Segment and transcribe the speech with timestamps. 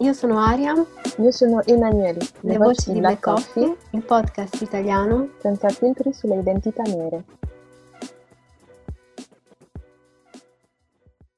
[0.00, 0.74] io sono Aria.
[1.18, 2.20] Io sono Emanuele.
[2.40, 7.24] Le, Le voci di Black Coffee, Coffee, il podcast italiano senza filtri sulle identità nere.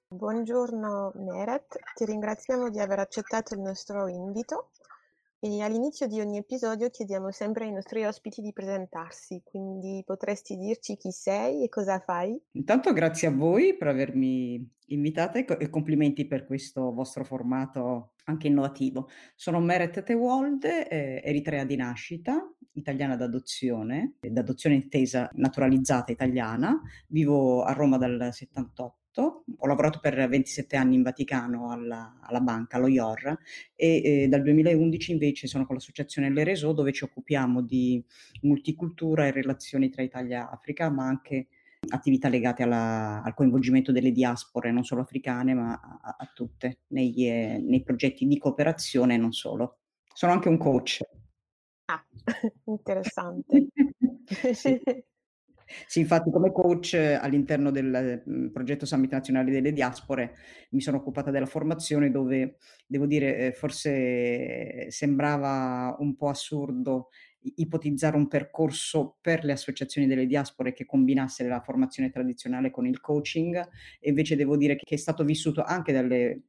[0.09, 4.69] Buongiorno Meret, ti ringraziamo di aver accettato il nostro invito
[5.43, 10.99] e all'inizio di ogni episodio chiediamo sempre ai nostri ospiti di presentarsi, quindi potresti dirci
[10.99, 12.38] chi sei e cosa fai?
[12.52, 19.09] Intanto grazie a voi per avermi invitata e complimenti per questo vostro formato anche innovativo.
[19.35, 27.73] Sono Meret Tewald, eh, eritrea di nascita, italiana d'adozione, d'adozione intesa naturalizzata italiana, vivo a
[27.73, 33.39] Roma dal 78 ho lavorato per 27 anni in Vaticano alla, alla banca, allo IOR,
[33.75, 38.02] e eh, dal 2011 invece sono con l'associazione L'Ereso dove ci occupiamo di
[38.43, 41.49] multicultura e relazioni tra Italia e Africa, ma anche
[41.89, 47.15] attività legate alla, al coinvolgimento delle diaspore, non solo africane, ma a, a tutte, nei,
[47.27, 49.79] eh, nei progetti di cooperazione e non solo.
[50.13, 51.01] Sono anche un coach.
[51.87, 52.05] Ah,
[52.67, 53.69] interessante.
[54.52, 54.80] sì.
[55.87, 60.35] Sì, infatti come coach all'interno del mhmm, progetto Summit Nazionale delle Diaspore
[60.71, 67.09] mi sono occupata della formazione dove, devo dire, eh, forse sembrava un po' assurdo
[67.54, 73.00] ipotizzare un percorso per le associazioni delle diaspore che combinasse la formazione tradizionale con il
[73.00, 73.66] coaching.
[74.00, 76.43] Invece devo dire che è stato vissuto anche dalle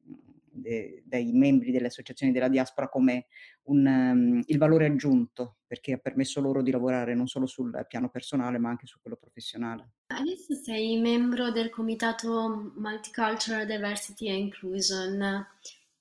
[0.52, 3.28] dai membri delle associazioni della diaspora come
[3.64, 8.10] un, um, il valore aggiunto, perché ha permesso loro di lavorare non solo sul piano
[8.10, 9.92] personale, ma anche su quello professionale.
[10.08, 15.48] Adesso sei membro del Comitato Multicultural Diversity and Inclusion.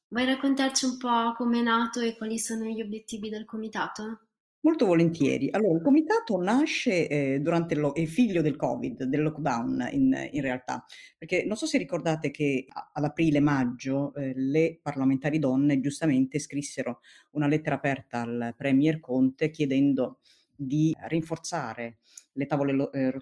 [0.09, 4.30] Vuoi raccontarci un po' come è nato e quali sono gli obiettivi del comitato?
[4.62, 5.48] Molto volentieri.
[5.50, 10.43] Allora, il comitato nasce eh, durante lo, è figlio del Covid, del lockdown in, in,
[10.43, 10.84] realtà,
[11.16, 17.00] perché non so se ricordate che ad aprile-maggio eh, le parlamentari donne giustamente scrissero
[17.31, 20.19] una lettera aperta al Premier Conte chiedendo
[20.54, 22.00] di rinforzare
[22.32, 23.19] le tavole, eh,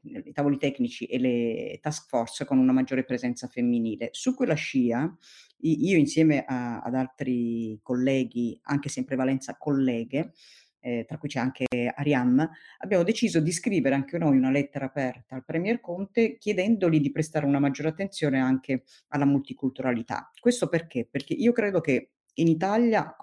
[0.00, 4.08] i tavoli tecnici e le task force con una maggiore presenza femminile.
[4.12, 5.14] Su quella scia,
[5.58, 10.32] io insieme a, ad altri colleghi, anche se in prevalenza colleghe,
[10.80, 15.34] eh, tra cui c'è anche Ariam, abbiamo deciso di scrivere anche noi una lettera aperta
[15.34, 20.30] al Premier Conte chiedendogli di prestare una maggiore attenzione anche alla multiculturalità.
[20.38, 21.06] Questo perché?
[21.10, 23.14] Perché io credo che in Italia,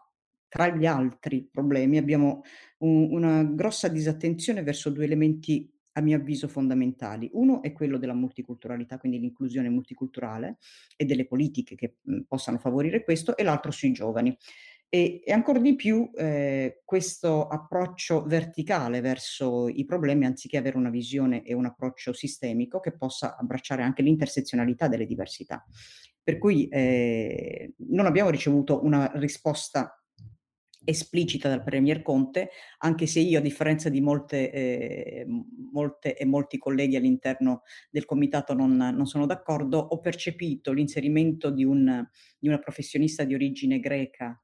[0.47, 2.41] tra gli altri problemi, abbiamo
[2.79, 7.29] un, una grossa disattenzione verso due elementi a mio avviso fondamentali.
[7.33, 10.57] Uno è quello della multiculturalità, quindi l'inclusione multiculturale
[10.97, 14.37] e delle politiche che mh, possano favorire questo, e l'altro sui giovani.
[14.95, 20.89] E, e ancora di più eh, questo approccio verticale verso i problemi anziché avere una
[20.89, 25.65] visione e un approccio sistemico che possa abbracciare anche l'intersezionalità delle diversità.
[26.23, 30.01] Per cui eh, non abbiamo ricevuto una risposta
[30.81, 35.25] esplicita dal Premier Conte, anche se io, a differenza di molte, eh,
[35.73, 41.65] molte e molti colleghi all'interno del comitato, non, non sono d'accordo, ho percepito l'inserimento di,
[41.65, 42.07] un,
[42.39, 44.39] di una professionista di origine greca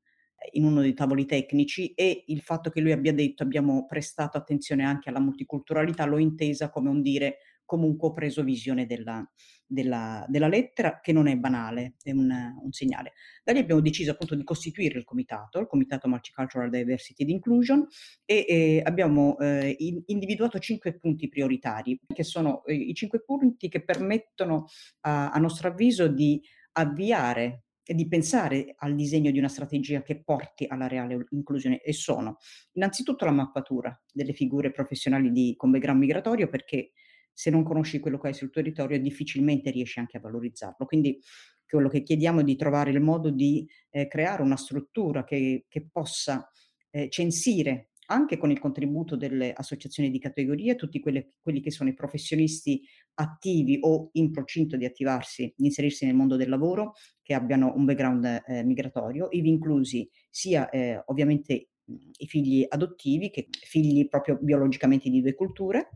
[0.52, 4.84] in uno dei tavoli tecnici e il fatto che lui abbia detto abbiamo prestato attenzione
[4.84, 7.38] anche alla multiculturalità l'ho intesa come un dire
[7.72, 9.25] comunque ho preso visione della,
[9.66, 12.30] della, della lettera che non è banale, è un,
[12.62, 13.13] un, segnale.
[13.45, 17.88] Da lì abbiamo deciso appunto di costituire il comitato, il Comitato Multicultural Diversity and Inclusion
[18.25, 19.74] e eh, abbiamo eh,
[20.07, 24.65] individuato cinque punti prioritari che sono eh, i cinque punti che permettono
[25.06, 26.42] a, a nostro avviso di
[26.74, 32.38] avviare di pensare al disegno di una strategia che porti alla reale inclusione e sono
[32.74, 36.92] innanzitutto la mappatura delle figure professionali di, background migratorio perché
[37.33, 40.86] se non conosci quello che hai sul territorio difficilmente riesci anche a valorizzarlo.
[40.86, 41.19] Quindi
[41.66, 45.88] quello che chiediamo è di trovare il modo di eh, creare una struttura che, che
[45.89, 46.50] possa
[46.92, 51.90] eh, censire anche con il contributo delle associazioni di categoria, tutti quelle, quelli che sono
[51.90, 52.81] i professionisti
[53.16, 57.86] attivi o in procinto di attivarsi, di inserirsi nel mondo del lavoro, che abbiano un
[57.86, 65.10] background eh, migratorio, ivi inclusi sia eh, ovviamente i figli adottivi che figli proprio biologicamente
[65.10, 65.90] di due culture,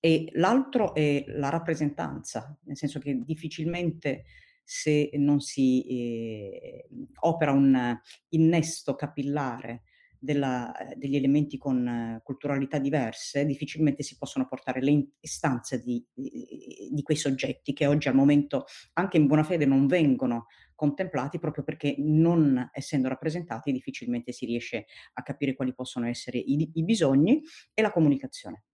[0.00, 4.24] e l'altro è la rappresentanza, nel senso che difficilmente
[4.64, 6.88] se non si eh,
[7.20, 7.98] opera un
[8.30, 9.82] innesto capillare
[10.20, 16.90] della, degli elementi con eh, culturalità diverse, difficilmente si possono portare le istanze di, di,
[16.92, 21.64] di, quei soggetti che oggi al momento anche in buona fede non vengono contemplati proprio
[21.64, 27.42] perché non essendo rappresentati difficilmente si riesce a capire quali possono essere i, i bisogni
[27.72, 28.64] e la comunicazione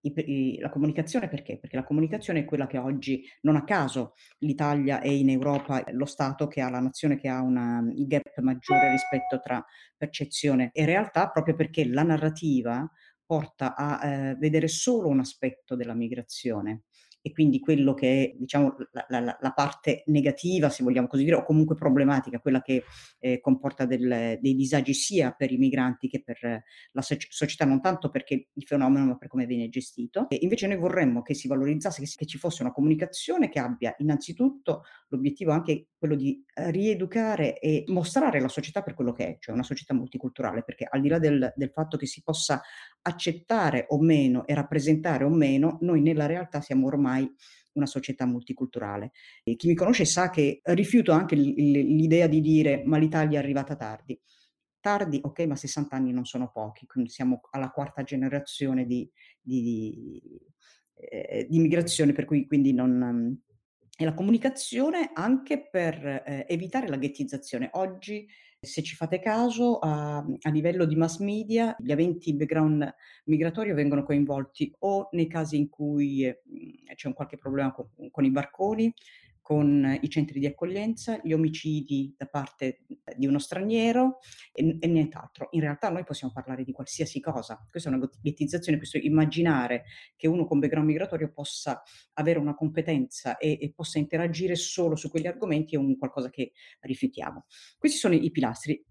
[0.00, 1.58] i, i, la comunicazione perché?
[1.58, 6.06] Perché la comunicazione è quella che oggi, non a caso, l'Italia è in Europa lo
[6.06, 9.64] Stato che ha, la nazione che ha una gap maggiore rispetto tra
[9.96, 12.88] percezione e realtà, proprio perché la narrativa
[13.24, 16.84] porta a eh, vedere solo un aspetto della migrazione
[17.20, 21.36] e quindi quello che è diciamo, la, la, la, parte negativa, se vogliamo così dire,
[21.36, 22.84] o comunque problematica, quella che
[23.18, 26.38] eh, comporta del, dei disagi sia per i migranti che per
[26.92, 30.28] la società, non tanto perché il fenomeno, ma per come viene gestito.
[30.28, 33.94] E invece noi vorremmo che si valorizzasse, che, che ci fosse una comunicazione che abbia
[33.98, 39.54] innanzitutto l'obiettivo anche quello di rieducare e mostrare la società per quello che è, cioè
[39.54, 42.62] una società multiculturale, perché al di là del, del fatto che si possa
[43.02, 47.30] accettare o meno e rappresentare o meno, noi nella realtà siamo ormai
[47.72, 49.12] una società multiculturale.
[49.42, 53.76] E chi mi conosce sa che rifiuto anche l'idea di dire ma l'Italia è arrivata
[53.76, 54.20] tardi.
[54.80, 59.10] Tardi, ok, ma 60 anni non sono pochi, quindi siamo alla quarta generazione di,
[59.40, 60.20] di,
[60.94, 63.40] eh, di migrazione, per cui quindi non...
[64.00, 67.68] E la comunicazione anche per eh, evitare la ghettizzazione.
[67.72, 68.28] Oggi
[68.60, 72.92] se ci fate caso, a, a livello di mass media, gli aventi background
[73.24, 76.42] migratorio vengono coinvolti o nei casi in cui eh,
[76.94, 78.92] c'è un qualche problema con, con i barconi,
[79.48, 82.80] con i centri di accoglienza, gli omicidi da parte
[83.16, 84.18] di uno straniero
[84.52, 85.48] e, e, nient'altro.
[85.52, 87.66] In realtà noi possiamo parlare di qualsiasi cosa.
[87.70, 89.84] Questa è una ghettizzazione, questo immaginare
[90.16, 95.08] che uno con background migratorio possa avere una competenza e, e possa interagire solo su
[95.08, 97.46] quegli argomenti è un qualcosa che rifiutiamo.
[97.78, 98.84] Questi sono i pilastri.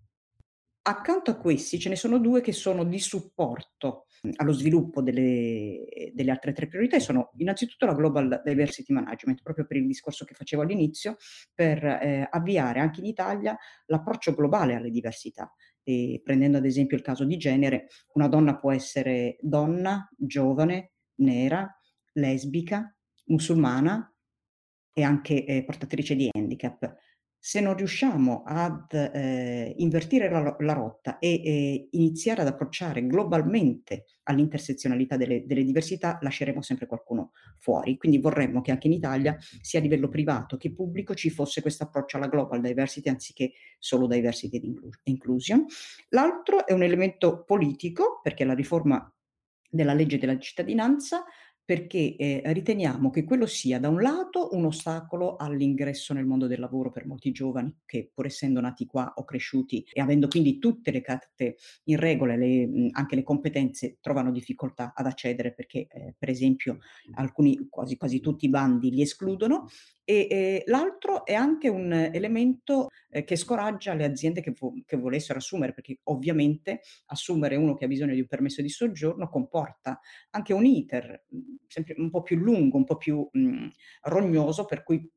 [0.90, 4.06] Accanto a questi ce ne sono due che sono di supporto
[4.38, 9.76] allo sviluppo delle, delle, altre tre priorità sono innanzitutto la Global Diversity Management, proprio per
[9.76, 11.18] il discorso che facevo all'inizio,
[11.54, 13.58] per eh, avviare anche in Italia
[13.88, 15.54] l'approccio globale alle diversità.
[15.84, 21.70] E prendendo ad esempio il caso di genere, una donna può essere donna, giovane, nera,
[22.14, 22.96] lesbica,
[23.26, 24.10] musulmana
[24.94, 26.96] e anche eh, portatrice di handicap
[27.40, 34.06] se non riusciamo ad eh, invertire la, la, rotta e eh, iniziare ad approcciare globalmente
[34.24, 37.98] all'intersezionalità delle, delle, diversità, lasceremo sempre qualcuno fuori.
[37.98, 41.84] Quindi vorremmo che anche in Italia, sia a livello privato che pubblico, ci fosse questo
[41.84, 45.66] approccio alla global diversity anziché solo diversity e inclusion.
[46.10, 49.12] L'altro è un elemento politico, perché la riforma
[49.70, 51.26] della legge della cittadinanza
[51.68, 56.62] perché eh, riteniamo che quello sia da un lato un ostacolo all'ingresso nel mondo del
[56.62, 60.92] lavoro per molti giovani che pur essendo nati qua o cresciuti e avendo quindi tutte
[60.92, 66.30] le carte in regola, le, anche le competenze, trovano difficoltà ad accedere perché eh, per
[66.30, 66.78] esempio
[67.16, 69.68] alcuni, quasi, quasi tutti i bandi li escludono
[70.10, 74.96] e eh, l'altro è anche un elemento eh, che scoraggia le aziende che, vo- che,
[74.96, 80.00] volessero assumere, perché ovviamente assumere uno che ha bisogno di un permesso di soggiorno comporta
[80.30, 81.26] anche un iter
[81.68, 83.68] sempre un po' più lungo, un po' più mh,
[84.04, 85.12] rognoso, per cui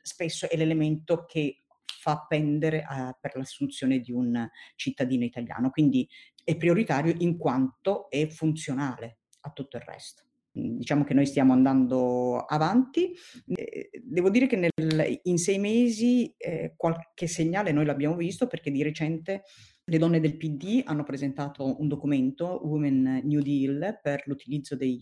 [0.00, 5.70] spesso è l'elemento che fa pendere a, per l'assunzione di un cittadino italiano.
[5.70, 6.08] Quindi
[6.44, 10.29] è prioritario in quanto è funzionale a tutto il resto.
[10.52, 13.12] Mhmm, diciamo che noi stiamo andando avanti.
[13.46, 18.70] Eh, devo dire che nel, in sei mesi eh, qualche segnale noi l'abbiamo visto perché
[18.70, 19.42] di recente
[19.84, 25.00] le donne del PD hanno presentato un documento, Women New Deal, per l'utilizzo dei,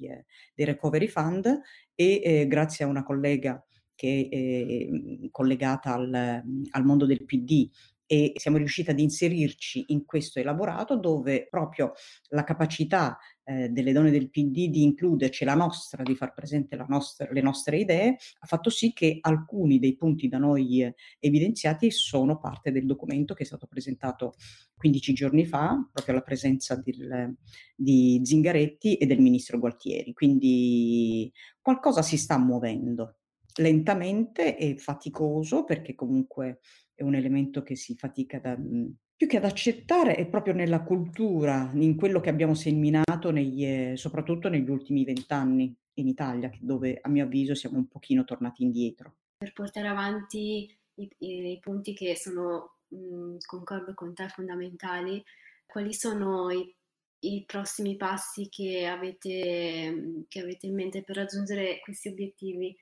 [0.55, 1.61] dei recovery fund
[1.95, 3.63] e eh, grazie a una collega
[3.95, 7.69] che è ehm, collegata al, al mondo del PD
[8.11, 11.93] e siamo riusciti ad inserirci in questo elaborato dove proprio
[12.29, 17.29] la capacità eh, delle donne del PD di includerci la nostra, di far presente nostra,
[17.31, 22.39] le nostre idee, ha fatto sì che alcuni dei punti da noi eh, evidenziati sono
[22.39, 24.37] parte del documento che è stato presentato
[24.75, 27.37] 15 giorni fa, proprio alla presenza del,
[27.77, 30.15] di Zingaretti e del ministro Gualtieri.
[30.15, 33.17] Quindi qualcosa si sta muovendo
[33.57, 36.61] lentamente e faticoso perché comunque
[36.99, 40.83] è un elemento che si fatica da, mhmm, più che ad accettare è proprio nella
[40.83, 46.99] cultura, in quello che abbiamo seminato negli, eh, soprattutto negli ultimi vent'anni in Italia, dove
[47.01, 49.15] a mio avviso siamo un pochino tornati indietro.
[49.37, 55.23] Per portare avanti i, i, punti che sono, mh, mm, concordo con te, fondamentali,
[55.67, 56.75] quali sono i,
[57.21, 62.77] i prossimi passi che avete, che avete in mente per raggiungere questi obiettivi?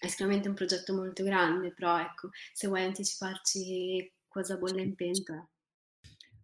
[0.00, 5.46] È sicuramente un progetto molto grande, però ecco, se vuoi anticiparci cosa bolle in pentola.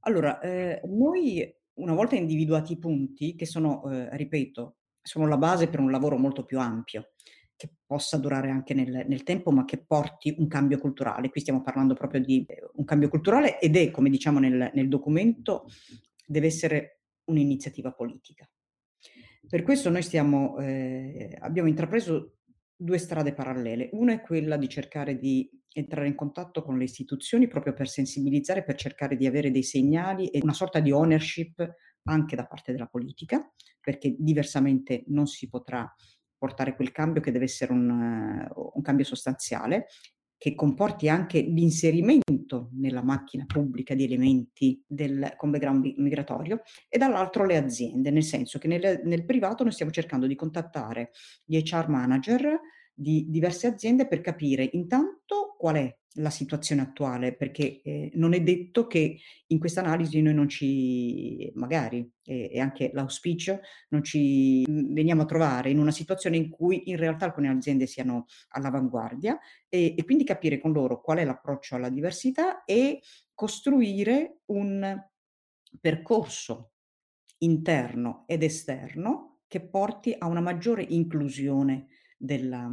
[0.00, 5.68] Allora, eh, noi una volta individuati i punti, che sono, eh, ripeto, sono la base
[5.68, 7.12] per un lavoro molto più ampio,
[7.56, 11.30] che possa durare anche nel, nel, tempo, ma che porti un cambio culturale.
[11.30, 14.88] Qui stiamo parlando proprio di eh, un cambio culturale ed è, come diciamo nel, nel
[14.88, 15.64] documento,
[16.26, 18.46] deve essere un'iniziativa politica.
[19.48, 22.35] Per questo noi stiamo, eh, abbiamo intrapreso
[22.76, 23.88] due strade parallele.
[23.92, 28.64] Una è quella di cercare di entrare in contatto con le istituzioni proprio per sensibilizzare,
[28.64, 32.86] per cercare di avere dei segnali e una sorta di ownership anche da parte della
[32.86, 35.92] politica, perché diversamente non si potrà
[36.38, 39.86] portare quel cambio che deve essere un, un cambio sostanziale
[40.38, 47.44] che comporti anche l'inserimento nella macchina pubblica di elementi del, con background migratorio e dall'altro
[47.44, 51.10] le aziende, nel senso che nel, nel privato noi stiamo cercando di contattare
[51.44, 52.60] gli HR manager
[52.98, 58.40] di diverse aziende per capire intanto qual è la situazione attuale, perché eh, non è
[58.40, 63.60] detto che in questa analisi noi non ci, magari, e, anche l'auspicio,
[63.90, 67.86] non ci mm, veniamo a trovare in una situazione in cui in realtà alcune aziende
[67.86, 69.38] siano all'avanguardia
[69.68, 73.02] e, e quindi capire con loro qual è l'approccio alla diversità e
[73.34, 74.98] costruire un
[75.78, 76.72] percorso
[77.38, 82.72] interno ed esterno che porti a una maggiore inclusione della,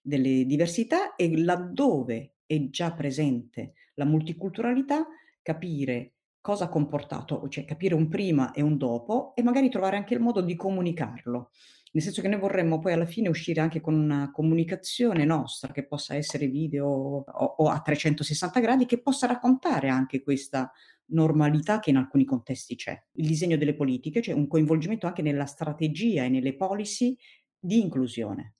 [0.00, 5.06] delle diversità e laddove è già presente la multiculturalità,
[5.42, 10.14] capire cosa ha comportato, cioè capire un prima e un dopo e magari trovare anche
[10.14, 11.50] il modo di comunicarlo.
[11.92, 15.86] Nel senso che noi vorremmo poi alla fine uscire anche con una comunicazione nostra che
[15.86, 20.70] possa essere video o, o a 360 gradi, che possa raccontare anche questa
[21.06, 23.00] normalità che in alcuni contesti c'è.
[23.12, 27.16] Il disegno delle politiche, cioè un coinvolgimento anche nella strategia e nelle policy
[27.58, 28.54] di inclusione.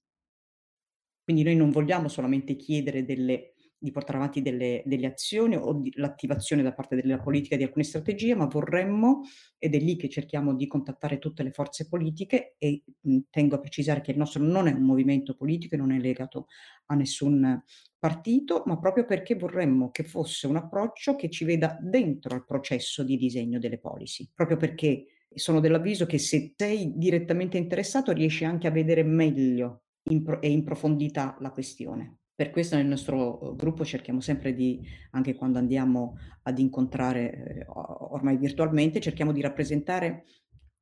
[1.25, 6.63] Quindi noi non vogliamo solamente chiedere delle, di portare avanti delle, delle azioni o l'attivazione
[6.63, 9.23] da parte della politica di alcune strategie, ma vorremmo,
[9.59, 13.61] ed è lì che cerchiamo di contattare tutte le forze politiche e mh, tengo a
[13.61, 16.47] precisare che il nostro non è un movimento politico e non è legato
[16.87, 17.63] a nessun
[17.99, 23.03] partito, ma proprio perché vorremmo che fosse un approccio che ci veda dentro al processo
[23.03, 28.67] di disegno delle policy, proprio perché sono dell'avviso che se sei direttamente interessato riesci anche
[28.67, 32.19] a vedere meglio in pro- e in profondità la questione.
[32.35, 34.81] Per questo nel nostro uhm, gruppo cerchiamo sempre di,
[35.13, 40.25] anche quando andiamo ad incontrare eh, ormai virtualmente, cerchiamo di rappresentare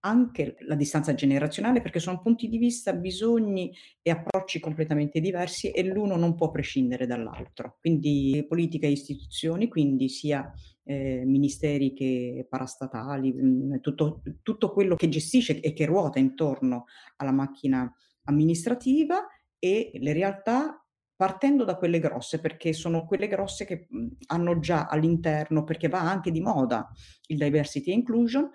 [0.05, 5.85] anche la distanza generazionale perché sono punti di vista, bisogni e approcci completamente diversi e
[5.85, 7.77] l'uno non può prescindere dall'altro.
[7.81, 10.51] Quindi politica e istituzioni, quindi sia
[10.85, 16.87] eh, ministeri che parastatali, mh, tutto, tutto quello che gestisce e che ruota intorno
[17.17, 19.27] alla macchina amministrativa
[19.59, 20.77] e le realtà
[21.15, 26.01] partendo da quelle grosse, perché sono quelle grosse che mhmm, hanno già all'interno, perché va
[26.01, 26.91] anche di moda
[27.29, 28.51] il diversity inclusion,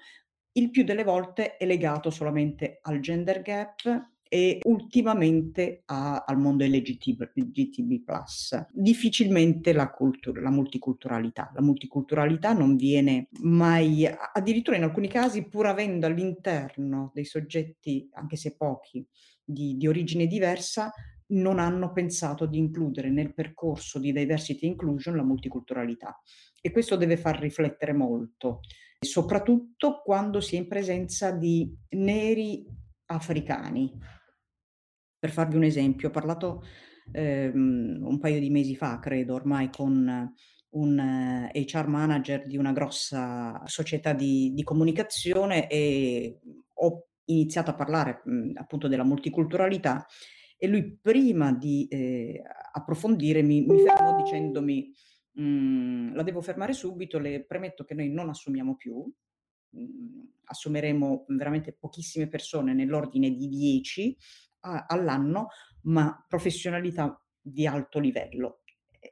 [0.53, 6.65] il più delle volte è legato solamente al gender gap e ultimamente a, al mondo
[6.65, 8.03] LGTB, LGTB+.
[8.73, 11.51] Difficilmente la, cultura, la multiculturalità.
[11.53, 18.35] La multiculturalità non viene mai, addirittura in alcuni casi, pur avendo all'interno dei soggetti, anche
[18.35, 19.07] se pochi,
[19.47, 20.91] di, di origine diversa
[21.29, 26.21] non hanno pensato di includere nel percorso di diversity inclusion la multiculturalità.
[26.61, 28.61] E questo deve far riflettere molto,
[28.99, 32.65] soprattutto quando si è in presenza di neri
[33.07, 33.91] africani.
[35.19, 36.63] Per farvi un esempio, ho parlato
[37.11, 40.33] ehm, un paio di mesi fa, credo, ormai con
[40.69, 46.39] un HR manager di una grossa società di, di comunicazione e
[46.73, 50.05] ho iniziato a parlare mh, appunto della multiculturalità
[50.57, 52.41] e lui prima di eh,
[52.73, 54.91] approfondire mi, mi fermò dicendomi
[55.33, 59.03] mh, la devo fermare subito, le premetto che noi non assumiamo più,
[59.69, 64.17] mh, assumeremo veramente pochissime persone nell'ordine di 10
[64.61, 65.49] a, all'anno,
[65.83, 68.61] ma professionalità di alto livello.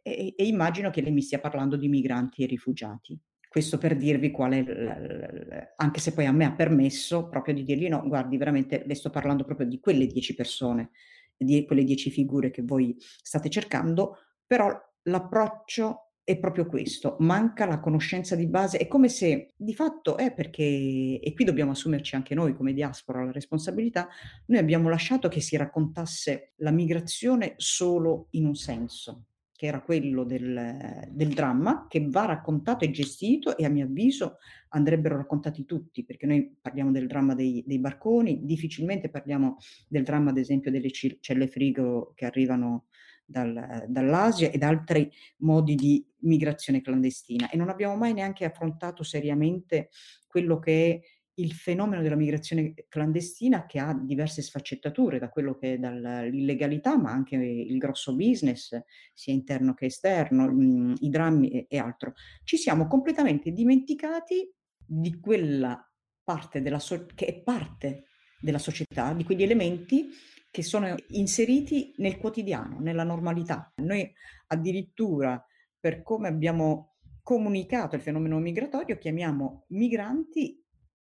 [0.02, 3.18] E, e, immagino che lei mi stia parlando di migranti e rifugiati.
[3.56, 7.64] Questo per dirvi qual è, l- anche se poi a me ha permesso proprio di
[7.64, 10.90] dirgli no, guardi, veramente le sto parlando proprio di quelle dieci persone,
[11.38, 17.80] di quelle dieci figure che voi state cercando, però l'approccio è proprio questo, manca la
[17.80, 22.36] conoscenza di base, è come se di fatto è perché, e qui dobbiamo assumerci anche
[22.36, 24.10] noi come diaspora la responsabilità,
[24.48, 30.24] noi abbiamo lasciato che si raccontasse la migrazione solo in un senso, che era quello
[30.24, 34.38] del, del dramma, che va raccontato e gestito e a mio avviso
[34.70, 39.58] andrebbero raccontati tutti, perché noi parliamo del dramma dei, dei barconi, difficilmente parliamo
[39.88, 42.88] del dramma ad esempio delle celle frigo che arrivano
[43.26, 47.50] dal, dall'Asia ed altri modi di migrazione clandestina.
[47.50, 49.90] E non abbiamo mai neanche affrontato seriamente
[50.28, 51.02] quello che è
[51.36, 57.12] il fenomeno della migrazione clandestina che ha diverse sfaccettature, da quello che è dall'illegalità, ma
[57.12, 58.80] anche il grosso business,
[59.14, 62.14] sia interno che esterno, mh, i drammi e, e altro.
[62.44, 65.80] Ci siamo completamente dimenticati di quella
[66.24, 68.06] parte della so- che è parte
[68.40, 70.10] della società, di quegli elementi
[70.50, 73.74] che sono inseriti nel quotidiano, nella normalità.
[73.78, 74.10] Noi
[74.48, 75.44] addirittura
[75.78, 80.65] per come abbiamo comunicato il fenomeno migratorio chiamiamo migranti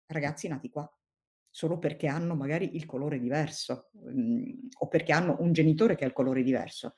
[0.07, 0.91] ragazzi nati qua,
[1.51, 6.09] solo perché hanno magari il colore diverso mh, o perché hanno un genitore che ha
[6.09, 6.95] il colore diverso,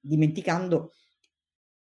[0.00, 0.92] dimenticando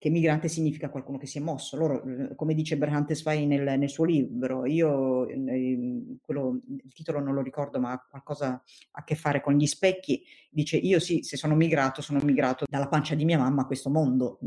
[0.01, 1.77] che migrante significa qualcuno che si è mosso.
[1.77, 7.21] Loro, eh, come dice Berhante Svai nel, nel, suo libro, io eh, quello, il titolo
[7.21, 8.63] non lo ricordo, ma ha qualcosa
[8.93, 12.89] a che fare con gli specchi, dice io sì, se sono migrato, sono migrato dalla
[12.89, 14.39] pancia di mia mamma a questo mondo.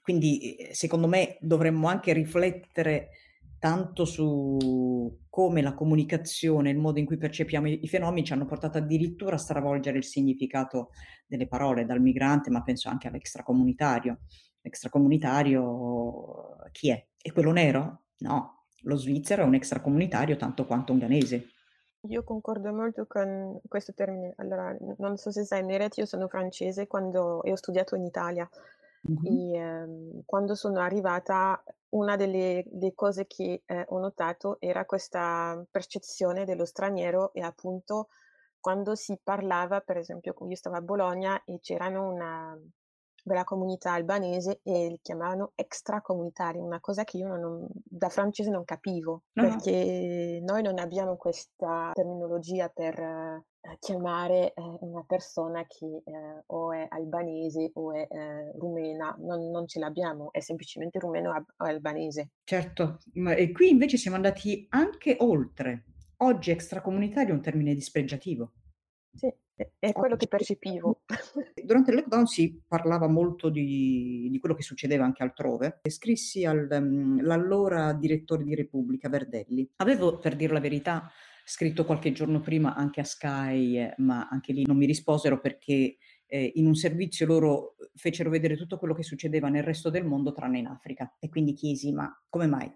[0.00, 3.10] Quindi eh, secondo me dovremmo anche riflettere
[3.62, 8.78] tanto su come la comunicazione, il modo in cui percepiamo i, fenomeni ci hanno portato
[8.78, 10.90] addirittura a stravolgere il significato
[11.28, 14.22] delle parole, dal migrante, ma penso anche all'extracomunitario.
[14.62, 17.06] L'extracomunitario chi è?
[17.16, 18.06] È quello nero?
[18.18, 21.46] No, lo svizzero è un extracomunitario tanto quanto un ghanese.
[22.08, 24.32] Io concordo molto con questo termine.
[24.38, 28.50] Allora, non so se sai, Meret, io sono francese quando, e ho studiato in Italia.
[29.08, 29.24] Mm-hmm.
[29.24, 31.62] E, ehm, quando sono arrivata,
[31.92, 38.08] una delle, delle cose che eh, ho notato era questa percezione dello straniero e appunto
[38.60, 42.56] quando si parlava, per esempio, io stavo a Bologna e c'erano una
[43.22, 48.64] della comunità albanese e li chiamavano extracomunitari, una cosa che io non, da francese non
[48.64, 49.42] capivo, no.
[49.42, 53.44] perché noi non abbiamo questa terminologia per eh,
[53.78, 58.08] chiamare eh, una persona che eh, o è albanese o è
[58.58, 62.30] rumena, non, non, ce l'abbiamo, è semplicemente rumeno o albanese.
[62.44, 62.98] Certo,
[63.36, 65.84] e qui invece siamo andati anche oltre.
[66.18, 68.52] Oggi extracomunitario è un termine dispregiativo.
[69.12, 69.32] Sì,
[69.78, 71.02] è quello che percepivo.
[71.62, 75.80] Durante il lockdown si parlava molto di, di quello che succedeva anche altrove.
[75.88, 79.68] Scrissi all'allora ehm, direttore di Repubblica, Verdelli.
[79.76, 81.10] Avevo, per dire la verità,
[81.44, 85.96] scritto qualche giorno prima anche a Sky, eh, ma anche lì non mi risposero perché
[86.26, 90.32] eh, in un servizio loro fecero vedere tutto quello che succedeva nel resto del mondo
[90.32, 91.16] tranne in Africa.
[91.18, 92.72] E quindi chiesi, ma come mai?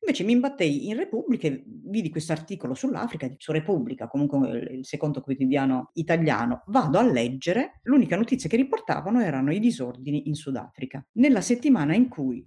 [0.00, 5.20] Invece mi imbattei in Repubblica e vidi questo articolo sull'Africa, su Repubblica, comunque il secondo
[5.20, 6.62] quotidiano italiano.
[6.66, 11.04] Vado a leggere, l'unica notizia che riportavano erano i disordini in Sudafrica.
[11.14, 12.46] Nella settimana in cui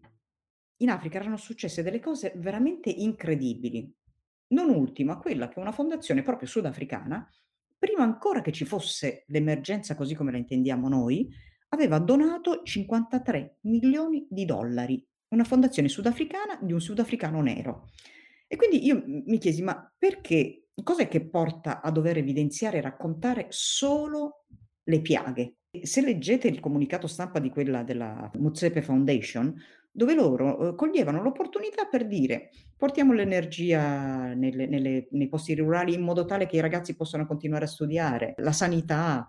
[0.78, 3.94] in Africa erano successe delle cose veramente incredibili.
[4.48, 7.28] Non ultima quella che una fondazione proprio sudafricana,
[7.78, 11.30] prima ancora che ci fosse l'emergenza così come la intendiamo noi,
[11.70, 17.89] aveva donato 53 milioni di dollari una fondazione sudafricana di un sudafricano nero.
[18.48, 23.48] E quindi io mi chiesi, ma perché, cos'è che porta a dover evidenziare e raccontare
[23.50, 24.46] solo
[24.84, 25.56] le piaghe?
[25.82, 29.56] Se leggete il comunicato stampa di quella della Mutsepe Foundation,
[29.89, 36.02] dove loro eh, coglievano l'opportunità per dire portiamo l'energia nelle, nelle, nei posti rurali in
[36.02, 39.28] modo tale che i ragazzi possano continuare a studiare, la sanità,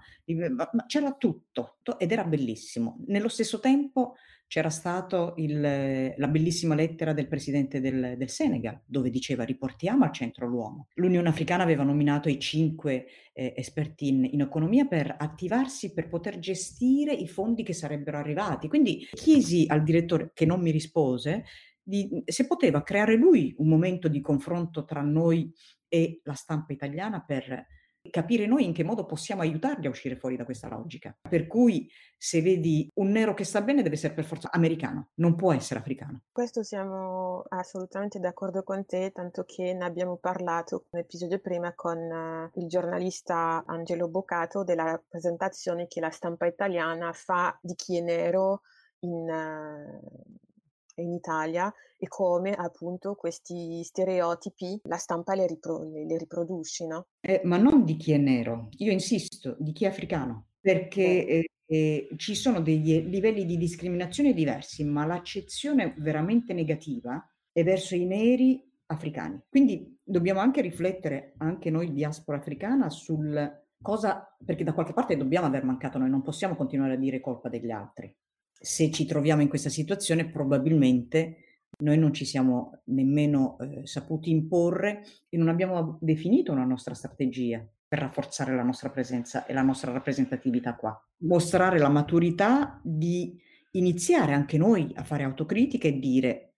[0.73, 2.99] ma c'era tutto ed era bellissimo.
[3.07, 4.15] Nello stesso tempo
[4.53, 10.47] c'era stata la bellissima lettera del presidente del, del, Senegal, dove diceva riportiamo al centro
[10.47, 10.89] l'uomo.
[10.97, 16.39] L'Unione Africana aveva nominato i cinque eh, esperti in, in, economia per attivarsi per poter
[16.39, 18.69] gestire i fondi che sarebbero arrivati.
[18.69, 21.45] Quindi chiesi al direttore, che non mi rispose,
[21.83, 25.51] di, se poteva creare lui un momento di confronto tra noi
[25.89, 27.67] e la stampa italiana per
[28.11, 31.17] capire noi in che modo possiamo aiutarli a uscire fuori da questa logica.
[31.29, 35.35] Per cui se vedi un nero che sta bene deve essere per forza americano, non
[35.35, 36.23] può essere africano.
[36.31, 41.99] Questo siamo assolutamente d'accordo con te, tanto che ne abbiamo parlato un episodio prima con
[41.99, 48.01] uh, il giornalista Angelo Boccato della presentazione che la stampa italiana fa di chi è
[48.01, 48.63] nero
[49.01, 56.85] in, uh, in Italia e come appunto questi stereotipi la stampa le, ripro- le riproduce,
[56.85, 57.07] no?
[57.21, 61.51] Eh, ma non di chi è nero, io insisto, di chi è africano, perché eh,
[61.65, 68.05] eh, ci sono degli livelli di discriminazione diversi, ma l'accezione veramente negativa è verso i
[68.05, 69.41] neri africani.
[69.49, 75.47] Quindi dobbiamo anche riflettere, anche noi diaspora africana, sul cosa, perché da qualche parte dobbiamo
[75.47, 78.13] aver mancato noi, non possiamo continuare a dire colpa degli altri.
[78.51, 81.37] Se ci troviamo in questa situazione, probabilmente
[81.83, 87.65] noi non ci siamo nemmeno eh, saputi imporre e non abbiamo definito una nostra strategia
[87.87, 90.99] per rafforzare la nostra presenza e la nostra rappresentatività qua.
[91.19, 93.39] Mostrare la maturità di
[93.73, 96.55] iniziare anche noi a fare autocritica e dire,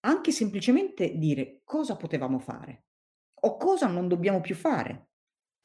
[0.00, 2.84] anche semplicemente dire cosa potevamo fare
[3.40, 5.08] o cosa non dobbiamo più fare.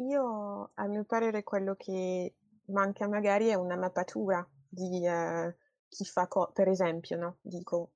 [0.03, 2.36] Io, a mio parere, quello che
[2.67, 5.55] manca magari è una mappatura di eh,
[5.93, 7.38] chi fa cose, per esempio, no?
[7.41, 7.91] Dico,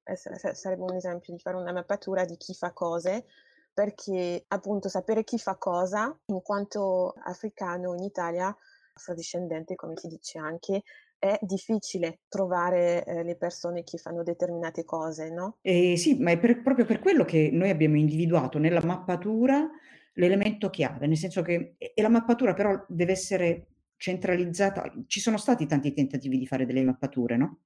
[0.53, 3.25] sarebbe un esempio di fare una mappatura di chi fa cose,
[3.73, 8.55] perché appunto sapere chi fa cosa, in quanto africano in Italia,
[8.93, 10.83] afrodiscendente, come si dice anche,
[11.19, 15.57] è difficile trovare eh, le persone che fanno determinate cose, no?
[15.61, 19.67] Eh, sì, ma è per, proprio per quello che noi abbiamo individuato nella mappatura
[20.13, 24.91] l'elemento chiave, nel senso che e la mappatura però deve essere centralizzata.
[25.07, 27.59] Ci sono stati tanti tentativi di fare delle mappature, no?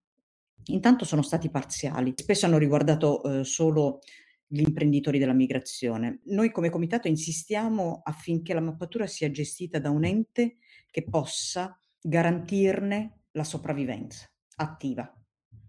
[0.66, 4.00] Intanto sono stati parziali, spesso hanno riguardato eh, solo
[4.46, 6.20] gli imprenditori della migrazione.
[6.26, 10.58] Noi come comitato insistiamo affinché la mappatura sia gestita da un ente
[10.90, 15.12] che possa garantirne la sopravvivenza attiva.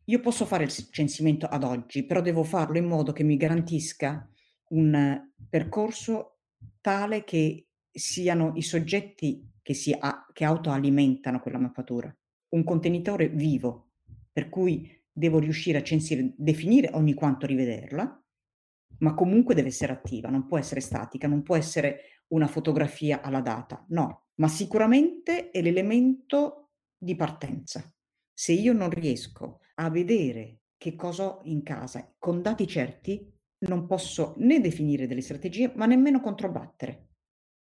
[0.06, 4.28] Io posso fare il censimento ad oggi, però devo farlo in modo che mi garantisca
[4.70, 6.40] un percorso
[6.80, 12.14] tale che siano i soggetti che, si a- che autoalimentano quella mappatura,
[12.50, 13.91] un contenitore vivo,
[14.32, 18.24] per cui devo riuscire a censire, definire ogni quanto rivederla,
[18.98, 23.40] ma comunque deve essere attiva, non può essere statica, non può essere una fotografia alla
[23.40, 27.84] data, no, ma sicuramente è l'elemento di partenza.
[28.32, 33.86] Se io non riesco a vedere che cosa ho in casa con dati certi, non
[33.86, 37.08] posso né definire delle strategie, ma nemmeno controbattere.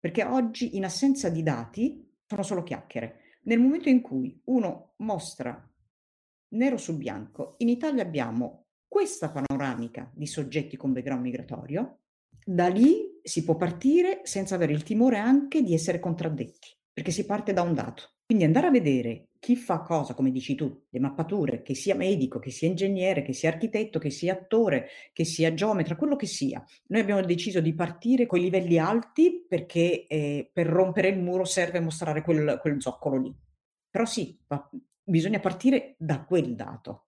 [0.00, 3.38] Perché oggi in assenza di dati sono solo chiacchiere.
[3.42, 5.68] Nel momento in cui uno mostra
[6.50, 12.00] nero su bianco, in Italia abbiamo questa panoramica di soggetti con background migratorio,
[12.44, 17.26] da lì si può partire senza avere il timore anche di essere contraddetti, perché si
[17.26, 18.14] parte da un dato.
[18.24, 22.40] Quindi andare a vedere chi fa cosa, come dici tu, le mappature, che sia medico,
[22.40, 26.64] che sia ingegnere, che sia architetto, che sia attore, che sia geometra, quello che sia.
[26.88, 31.44] Noi abbiamo deciso di partire con i livelli alti perché eh, per rompere il muro
[31.44, 33.34] serve mostrare quel, quel zoccolo lì.
[33.96, 34.38] Però sì,
[35.02, 37.06] bisogna partire da quel dato,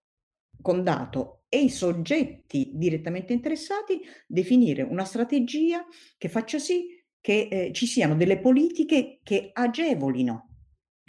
[0.62, 5.84] con dato e i soggetti direttamente interessati, definire una strategia
[6.16, 6.86] che faccia sì
[7.20, 10.46] che eh, ci siano delle politiche che agevolino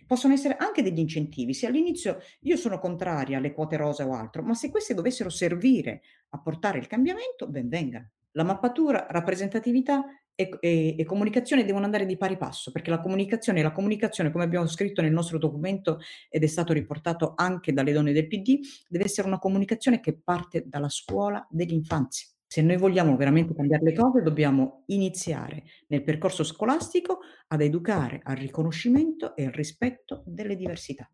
[0.06, 1.54] possono essere anche degli incentivi.
[1.54, 6.02] Se all'inizio io sono contraria alle quote rosa o altro, ma se queste dovessero servire
[6.32, 8.06] a portare il cambiamento, ben venga.
[8.32, 10.04] La mappatura, rappresentatività
[10.39, 14.45] e, e, e, comunicazione devono andare di pari passo, perché la comunicazione, la comunicazione, come
[14.45, 15.99] abbiamo scritto nel nostro documento
[16.30, 20.63] ed è stato riportato anche dalle donne del PD, deve essere una comunicazione che parte
[20.65, 22.30] dalla scuola dell'infanzia.
[22.47, 28.38] Se noi vogliamo veramente cambiare le cose, dobbiamo iniziare nel percorso scolastico ad educare al
[28.38, 31.12] riconoscimento e al rispetto delle diversità.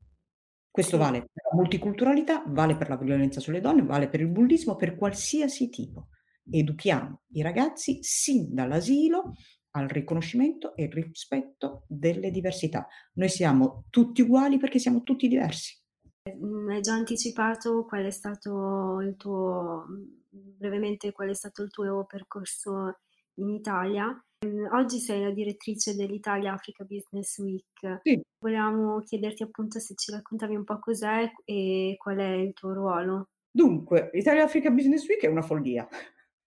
[0.69, 4.75] Questo vale per la multiculturalità, vale per la violenza sulle donne, vale per il bullismo,
[4.75, 6.09] per qualsiasi tipo.
[6.49, 9.34] Educhiamo i ragazzi sin dall'asilo
[9.71, 12.88] al riconoscimento e al rispetto delle diversità.
[13.13, 15.77] Noi siamo tutti uguali perché siamo tutti diversi.
[16.23, 19.86] Hai già anticipato qual è stato il tuo
[20.29, 22.99] brevemente qual è stato il tuo percorso
[23.36, 24.08] in Italia.
[24.39, 27.99] Ehm, oggi sei la direttrice dell'Italia Africa Business Week.
[28.01, 28.21] Sì.
[28.39, 33.29] Volevamo chiederti appunto se ci raccontavi un po' cos'è e qual è il tuo ruolo.
[33.49, 35.88] Dunque, l'Italia Africa Business Week è una follia.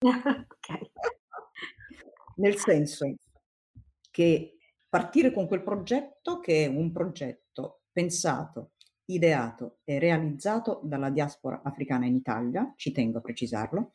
[0.01, 0.91] Ok.
[2.37, 3.15] Nel senso
[4.11, 4.59] che
[4.89, 8.73] partire con quel progetto che è un progetto pensato
[9.07, 13.95] ideato e realizzato dalla diaspora africana in Italia, ci tengo a precisarlo,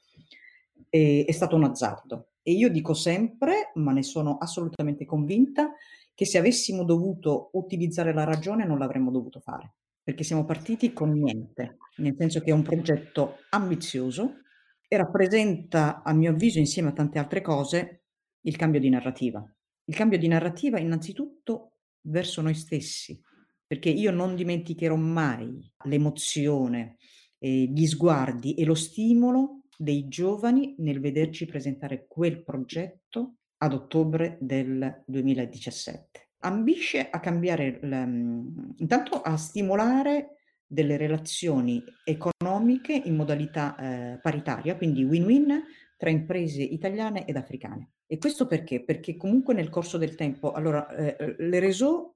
[0.89, 2.29] è stato un azzardo.
[2.41, 5.73] E io dico sempre, ma ne sono assolutamente convinta,
[6.13, 11.11] che se avessimo dovuto utilizzare la ragione non l'avremmo dovuto fare, perché siamo partiti con
[11.11, 14.41] niente, nel senso che è un progetto ambizioso
[14.87, 18.03] e rappresenta, a mio avviso, insieme a tante altre cose,
[18.41, 19.43] il cambio di narrativa.
[19.85, 23.19] Il cambio di narrativa innanzitutto verso noi stessi,
[23.65, 26.97] perché io non dimenticherò mai l'emozione,
[27.39, 34.37] eh, gli sguardi e lo stimolo dei giovani nel vederci presentare quel progetto ad ottobre
[34.39, 36.29] del 2017.
[36.43, 45.03] ambisce a cambiare, l- intanto a stimolare delle relazioni economiche in modalità eh, paritaria, quindi
[45.03, 45.63] win-win
[45.97, 47.91] tra imprese italiane ed africane.
[48.05, 48.83] E questo perché?
[48.83, 52.15] Perché comunque nel corso del tempo, allora, eh, l'Ereso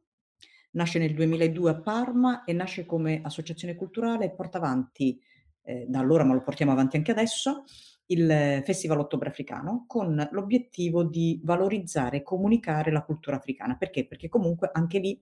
[0.71, 5.19] nasce nel 2002 a Parma e nasce come associazione culturale e porta avanti,
[5.63, 7.63] eh, da allora ma lo portiamo avanti anche adesso,
[8.07, 13.75] il Festival Ottobre Africano con l'obiettivo di valorizzare e comunicare la cultura africana.
[13.75, 14.05] Perché?
[14.05, 15.19] Perché comunque anche lì,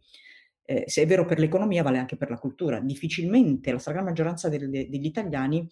[0.66, 2.80] eh, se è vero per l'economia, vale anche per la cultura.
[2.80, 5.68] Difficilmente la stragrande maggioranza delle, degli italiani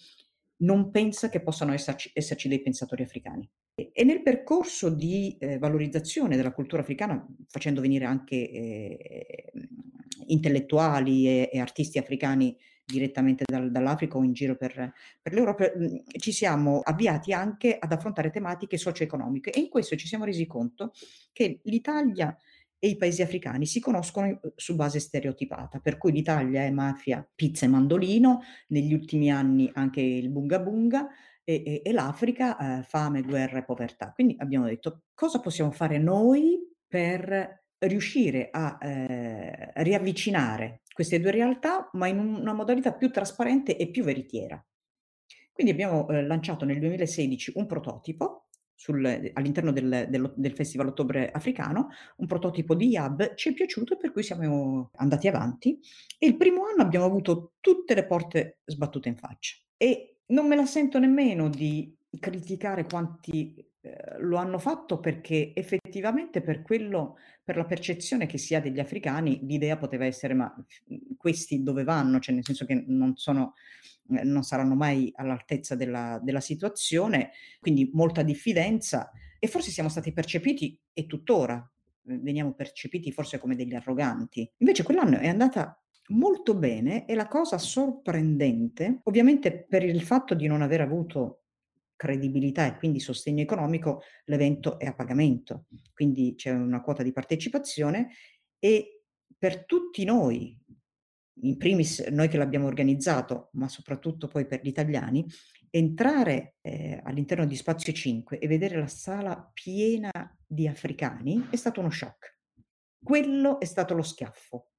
[0.57, 3.49] non pensa che possano esserci, esserci dei pensatori africani.
[3.75, 9.51] E, e nel percorso di eh, valorizzazione della cultura africana, facendo venire anche eh,
[10.27, 15.97] intellettuali e, e artisti africani direttamente dal, dall'Africa o in giro per, per l'Europa, mm,
[16.17, 20.91] ci siamo avviati anche ad affrontare tematiche socio-economiche e in questo ci siamo resi conto
[21.31, 22.35] che l'Italia
[22.83, 27.25] e i paesi africani si conoscono eh, su base stereotipata, per cui l'Italia è mafia,
[27.33, 31.07] pizza e mandolino, negli ultimi anni anche il bunga bunga
[31.45, 34.11] e, e, e l'Africa eh, fame, guerra e povertà.
[34.11, 41.89] Quindi abbiamo detto cosa possiamo fare noi per riuscire a eh, riavvicinare queste due realtà,
[41.93, 44.61] ma in una modalità più trasparente e più veritiera.
[45.53, 48.47] Quindi abbiamo eh, lanciato nel 2016 un prototipo
[48.83, 53.95] sul, all'interno del, del, del, Festival Ottobre Africano, un prototipo di hub, ci è piaciuto
[53.95, 55.79] per cui siamo andati avanti
[56.17, 60.57] e il primo anno abbiamo avuto tutte le porte sbattute in faccia e non me
[60.57, 67.55] la sento nemmeno di criticare quanti eh, lo hanno fatto perché effettivamente per quello, per
[67.55, 70.53] la percezione che si ha degli africani, l'idea poteva essere ma
[71.15, 72.19] questi dove vanno?
[72.19, 73.53] Cioè nel senso che non sono
[74.07, 80.79] non saranno mai all'altezza della, della situazione, quindi molta diffidenza e forse siamo stati percepiti
[80.93, 81.57] e tuttora
[82.07, 84.49] eh, veniamo percepiti forse come degli arroganti.
[84.57, 85.77] Invece quell'anno è andata
[86.09, 91.43] molto bene e la cosa sorprendente, ovviamente per il fatto di non aver avuto
[91.95, 98.09] credibilità e quindi sostegno economico, l'evento è a pagamento, quindi c'è una quota di partecipazione
[98.59, 99.03] e
[99.37, 100.57] per tutti noi,
[101.41, 105.25] in primis noi che l'abbiamo organizzato, ma soprattutto poi per gli italiani,
[105.69, 110.11] entrare eh, all'interno di Spazio 5 e vedere la sala piena
[110.45, 112.37] di africani è stato uno shock.
[113.03, 114.69] Quello è stato lo schiaffo,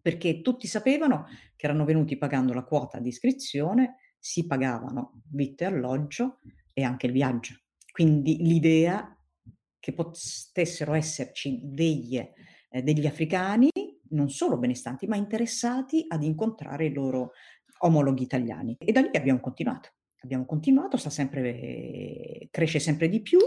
[0.00, 5.66] perché tutti sapevano che erano venuti pagando la quota di iscrizione, si pagavano vitto e
[5.66, 6.40] alloggio
[6.72, 7.54] e anche il viaggio.
[7.90, 9.16] Quindi l'idea
[9.80, 13.70] che potessero esserci degli, eh, degli africani
[14.10, 17.32] non solo benestanti, ma interessati ad incontrare i loro
[17.80, 18.76] omologhi italiani.
[18.78, 19.90] E da lì abbiamo continuato.
[20.20, 23.38] Abbiamo continuato, sta sempre, cresce sempre di più.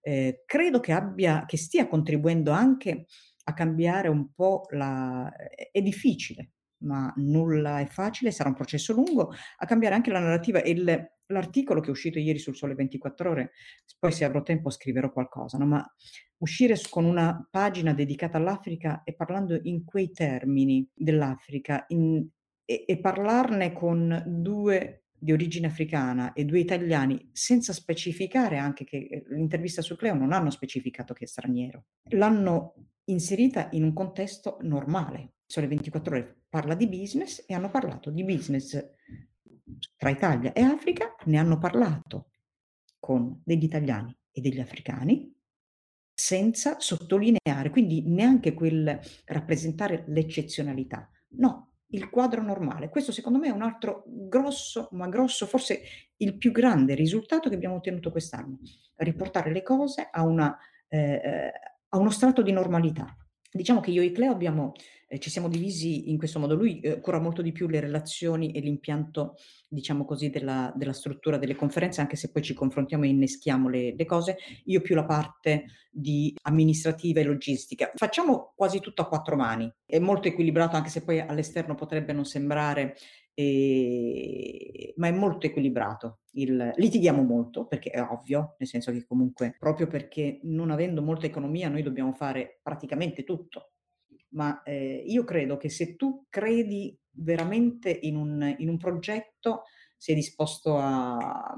[0.00, 3.06] Eh, credo che, abbia, che stia contribuendo anche
[3.44, 5.30] a cambiare un po' la...
[5.70, 10.62] è difficile, ma nulla è facile, sarà un processo lungo, a cambiare anche la narrativa.
[10.62, 13.52] Il, l'articolo che è uscito ieri sul Sole 24 Ore,
[13.98, 15.66] poi se avrò tempo scriverò qualcosa, no?
[15.66, 15.94] ma
[16.38, 22.26] uscire con una pagina dedicata all'Africa e parlando in quei termini dell'Africa in,
[22.64, 29.08] e, e parlarne con due di origine africana e due italiani, senza specificare anche che
[29.10, 34.58] eh, l'intervista su Cleo non hanno specificato che è straniero, l'hanno inserita in un contesto
[34.62, 35.32] normale.
[35.44, 38.78] Sole 24 ore parla di business e hanno parlato di business
[39.96, 42.30] tra Italia e Africa, ne hanno parlato
[42.98, 45.34] con degli italiani e degli africani
[46.12, 51.08] senza sottolineare, quindi neanche quel rappresentare l'eccezionalità.
[51.36, 52.88] No, il quadro normale.
[52.88, 55.80] Questo secondo me è un altro grosso, ma grosso, forse
[56.16, 58.58] il più grande risultato che abbiamo ottenuto quest'anno,
[58.96, 61.52] riportare le cose a, una, eh, eh
[61.90, 63.16] a uno strato di normalità.
[63.50, 64.74] Diciamo che io e Cleo abbiamo
[65.10, 66.54] eh, ci siamo divisi in questo modo.
[66.54, 71.38] Lui eh, cura molto di più le relazioni e l'impianto, diciamo così, della, della, struttura
[71.38, 74.36] delle conferenze, anche se poi ci confrontiamo e inneschiamo le, le, cose.
[74.64, 77.90] Io più la parte di amministrativa e logistica.
[77.94, 79.72] Facciamo quasi tutto a quattro mani.
[79.86, 82.96] È molto equilibrato, anche se poi all'esterno potrebbe non sembrare
[83.40, 84.94] e...
[84.96, 86.20] ma è molto equilibrato.
[86.32, 86.72] Il...
[86.74, 91.68] Litighiamo molto, perché è ovvio, nel senso che comunque proprio perché non avendo molta economia
[91.68, 93.72] noi dobbiamo fare praticamente tutto
[94.30, 99.62] ma eh, io credo che se tu credi veramente in un, in un progetto,
[99.96, 101.56] sei disposto a,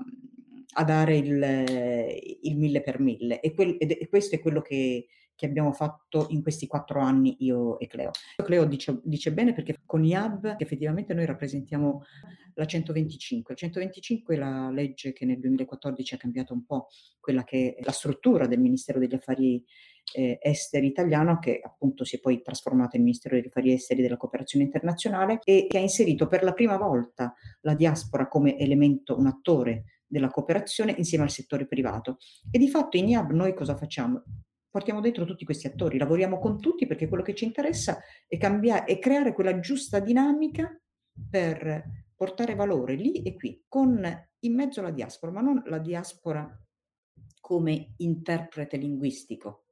[0.74, 3.40] a dare il, il, mille per mille.
[3.40, 5.08] E, quel, e questo è quello che,
[5.40, 8.10] che, abbiamo fatto in questi quattro anni io e Cleo.
[8.44, 12.02] Cleo dice, dice bene perché con IAB effettivamente noi rappresentiamo
[12.54, 13.54] la 125.
[13.54, 17.82] La 125 è la legge che nel 2014 ha cambiato un po' quella che è
[17.82, 19.64] la struttura del Ministero degli Affari
[20.14, 24.16] eh, Esteri italiano che appunto si è poi trasformato in Ministero degli Affari Esteri della
[24.16, 29.26] Cooperazione Internazionale e che ha inserito per la prima volta la diaspora come elemento, un
[29.26, 32.18] attore della cooperazione insieme al settore privato.
[32.50, 34.24] E di fatto in IAB noi cosa facciamo?
[34.70, 38.84] Portiamo dentro tutti questi attori, lavoriamo con tutti perché quello che ci interessa è, cambiare,
[38.84, 40.80] è creare quella giusta dinamica
[41.28, 41.82] per
[42.14, 44.00] portare valore lì e qui, con
[44.40, 46.48] in mezzo la diaspora, ma non la diaspora
[47.40, 49.64] come interprete linguistico,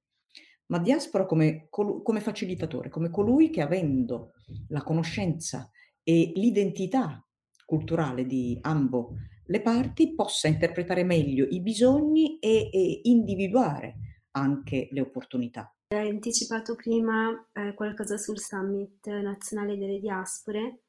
[0.66, 4.32] ma diaspora come, come facilitatore, come colui che avendo
[4.68, 5.70] la conoscenza
[6.02, 7.24] e l'identità
[7.64, 13.96] culturale di ambo le parti possa interpretare meglio i bisogni e, e individuare
[14.32, 15.72] anche le opportunità.
[15.88, 20.80] Hai anticipato prima eh, qualcosa sul Summit nazionale delle diaspore.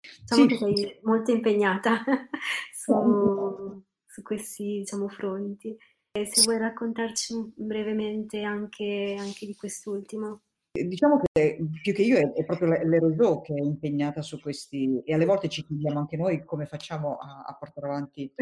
[0.00, 0.46] Diciamo sì.
[0.48, 2.02] che sei molto impegnata
[2.72, 5.76] su, su questi diciamo, fronti.
[6.12, 10.40] E se vuoi raccontarci brevemente anche, anche di quest'ultimo.
[10.72, 15.14] Diciamo che più che io è, è proprio l'Eroso che è impegnata su questi e
[15.14, 18.32] alle volte ci chiediamo anche noi come facciamo a, a portare avanti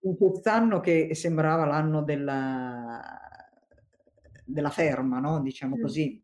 [0.00, 3.00] in quest'anno che sembrava l'anno della,
[4.44, 5.40] della ferma, no?
[5.40, 6.22] diciamo così,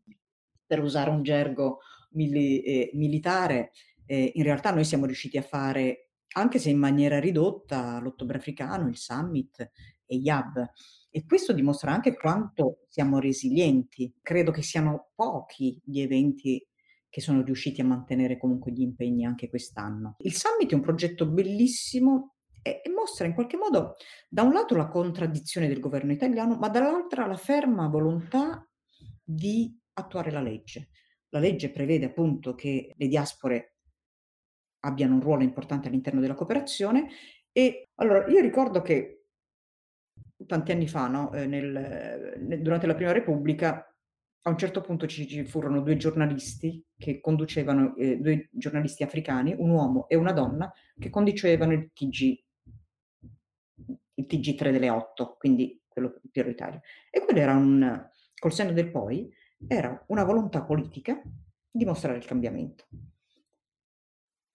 [0.65, 1.79] per usare un gergo
[2.11, 3.71] mili, eh, militare,
[4.05, 8.87] eh, in realtà noi siamo riusciti a fare, anche se in maniera ridotta, l'ottobre africano,
[8.87, 9.71] il summit
[10.05, 10.71] e YAB.
[11.09, 14.13] E questo dimostra anche quanto siamo resilienti.
[14.21, 16.65] Credo che siano pochi gli eventi
[17.07, 20.15] che sono riusciti a mantenere comunque gli impegni anche quest'anno.
[20.19, 22.32] Il summit è un progetto bellissimo
[22.63, 23.95] e, e mostra in qualche modo
[24.27, 28.67] da un lato la contraddizione del governo italiano, ma dall'altra la ferma volontà
[29.23, 30.89] di attuare la legge.
[31.29, 33.75] La legge prevede appunto che le diaspore
[34.81, 37.09] abbiano un ruolo importante all'interno della cooperazione
[37.51, 39.25] e allora io ricordo che
[40.45, 43.87] tanti anni fa, no, eh, nel, nel, durante la Prima Repubblica,
[44.45, 49.55] a un certo punto ci, ci furono due giornalisti che conducevano, eh, due giornalisti africani,
[49.57, 52.42] un uomo e una donna, che conducevano il TG,
[54.15, 56.81] il TG3 delle 8, quindi quello prioritario.
[57.09, 59.31] E quello era un, col senno del poi,
[59.67, 61.21] era una volontà politica
[61.69, 62.85] di mostrare il cambiamento.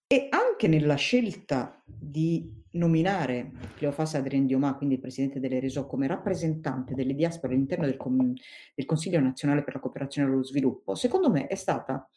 [0.07, 6.07] E anche nella scelta di nominare Cleofasa Adrien Diomà, quindi il presidente delle Resò, come
[6.07, 8.33] rappresentante delle diaspore all'interno del, Com-
[8.75, 12.09] del Consiglio nazionale per la cooperazione e lo sviluppo, secondo me è stata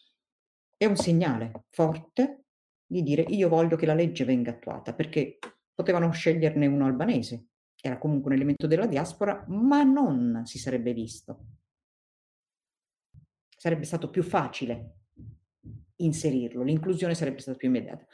[0.77, 2.47] è un segnale forte
[2.85, 5.39] di dire io voglio che la legge venga attuata, perché
[5.75, 7.47] potevano sceglierne uno albanese,
[7.81, 11.47] era comunque un elemento della diaspora, ma non si sarebbe visto.
[13.57, 14.97] Sarebbe stato più facile
[15.97, 18.07] inserirlo, l'inclusione sarebbe stata più immediata.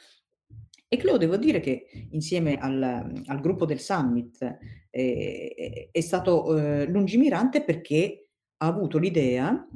[0.90, 4.58] E Cleo, devo dire che insieme al, al gruppo del summit
[4.90, 9.68] eh, è stato eh, lungimirante perché ha avuto l'idea,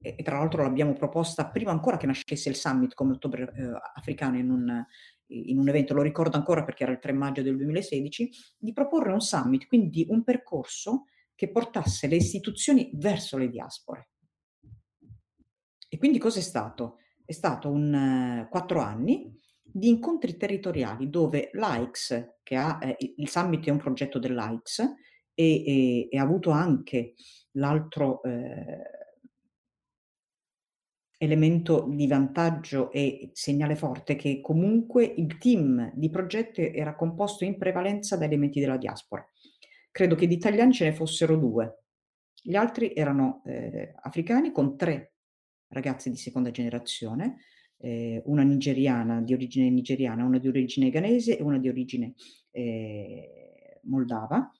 [0.00, 4.36] e tra l'altro l'abbiamo proposta prima ancora che nascesse il summit come ottobre eh, africano
[4.36, 4.86] in un,
[5.28, 9.12] in un evento, lo ricordo ancora perché era il 3 maggio del 2016, di proporre
[9.12, 14.10] un summit, quindi un percorso che portasse le istituzioni verso le diaspore.
[15.88, 16.98] E quindi cos'è stato?
[17.24, 23.66] È stato un quattro anni di incontri territoriali dove l'AIX, che ha, eh, il summit
[23.66, 24.80] è un progetto dell'AIX
[25.34, 27.14] e, e, e, ha avuto anche
[27.52, 28.97] l'altro eh,
[31.18, 37.58] elemento di vantaggio e segnale forte che comunque il team di progetto era composto in
[37.58, 39.26] prevalenza da elementi della diaspora.
[39.90, 41.82] Credo che di italiani ce ne fossero due.
[42.40, 45.14] Gli altri erano eh, africani con tre
[45.68, 47.38] ragazze di seconda generazione,
[47.78, 52.14] eh, una nigeriana, di origine nigeriana, una di origine ghanese e una di origine
[52.52, 54.50] eh, moldava,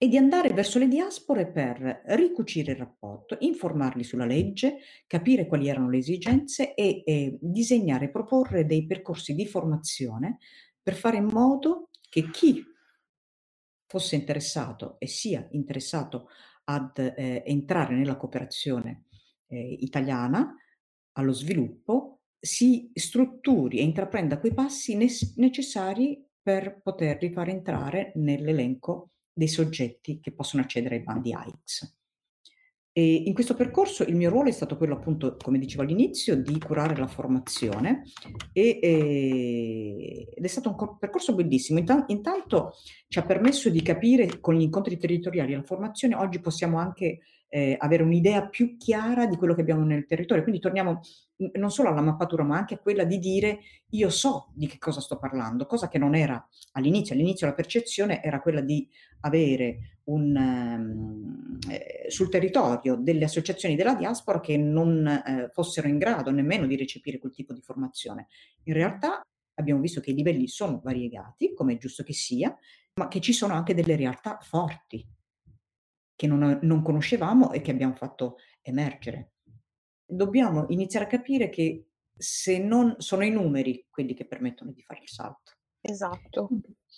[0.00, 5.68] e di andare verso le diaspore per ricucire il rapporto, informarli sulla legge, capire quali
[5.68, 10.38] erano le esigenze e, e disegnare e proporre dei percorsi di formazione
[10.80, 12.64] per fare in modo che chi
[13.86, 16.28] fosse interessato e sia interessato
[16.64, 19.06] ad eh, entrare nella cooperazione
[19.48, 20.54] eh, italiana
[21.12, 29.10] allo sviluppo si strutturi e intraprenda quei passi ne- necessari per poterli far entrare nell'elenco
[29.38, 31.96] dei soggetti che possono accedere ai bandi AIX.
[32.92, 36.58] E in questo percorso il mio ruolo è stato quello, appunto, come dicevo all'inizio, di
[36.58, 38.02] curare la formazione
[38.52, 41.78] e, e, ed è stato un percorso bellissimo.
[41.78, 42.72] Intanto,
[43.06, 47.76] ci ha permesso di capire con gli incontri territoriali la formazione, oggi possiamo anche eh,
[47.78, 50.42] avere un'idea più chiara di quello che abbiamo nel territorio.
[50.42, 51.00] Quindi torniamo
[51.52, 55.00] non solo alla mappatura, ma anche a quella di dire io so di che cosa
[55.00, 57.14] sto parlando, cosa che non era all'inizio.
[57.14, 58.88] All'inizio la percezione era quella di
[59.20, 61.58] avere un, um,
[62.08, 67.18] sul territorio delle associazioni della diaspora che non eh, fossero in grado nemmeno di recepire
[67.18, 68.28] quel tipo di formazione.
[68.64, 69.20] In realtà
[69.54, 72.56] abbiamo visto che i livelli sono variegati, come è giusto che sia,
[72.94, 75.06] ma che ci sono anche delle realtà forti
[76.18, 79.34] che non, non conoscevamo e che abbiamo fatto emergere.
[80.04, 85.02] Dobbiamo iniziare a capire che se non sono i numeri quelli che permettono di fare
[85.02, 85.52] il salto.
[85.80, 86.48] Esatto.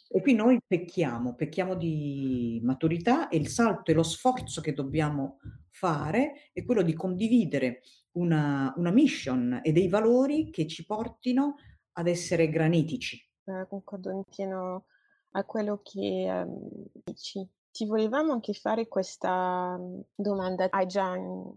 [0.09, 5.39] E qui noi pecchiamo, pecchiamo di maturità e il salto e lo sforzo che dobbiamo
[5.69, 11.57] fare è quello di condividere una, una mission e dei valori che ci portino
[11.93, 13.23] ad essere granitici.
[13.45, 14.87] Eh, concordo in pieno
[15.33, 17.47] a quello che um, dici.
[17.73, 21.53] Ti volevamo anche fare questa mhmm, domanda, hai già mhmm,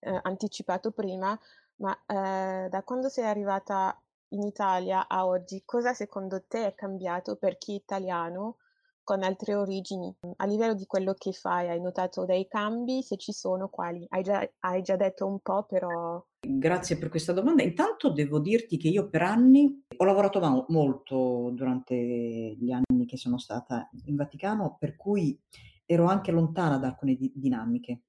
[0.00, 1.38] eh, anticipato prima,
[1.76, 3.96] ma eh, da quando sei arrivata
[4.28, 8.56] in Italia a oggi, cosa secondo te è cambiato per chi è italiano
[9.04, 10.14] con altre origini?
[10.36, 13.02] A livello di quello che fai, hai notato dei cambi?
[13.02, 14.06] Se ci sono, quali?
[14.08, 16.24] Hai già, hai già detto un po', però...
[16.40, 17.62] Grazie per questa domanda.
[17.62, 23.16] Intanto devo dirti che io per anni ho lavorato mo- molto durante gli anni che
[23.16, 25.38] sono stata in Vaticano, per cui
[25.84, 28.02] ero anche lontana da alcune di- dinamiche.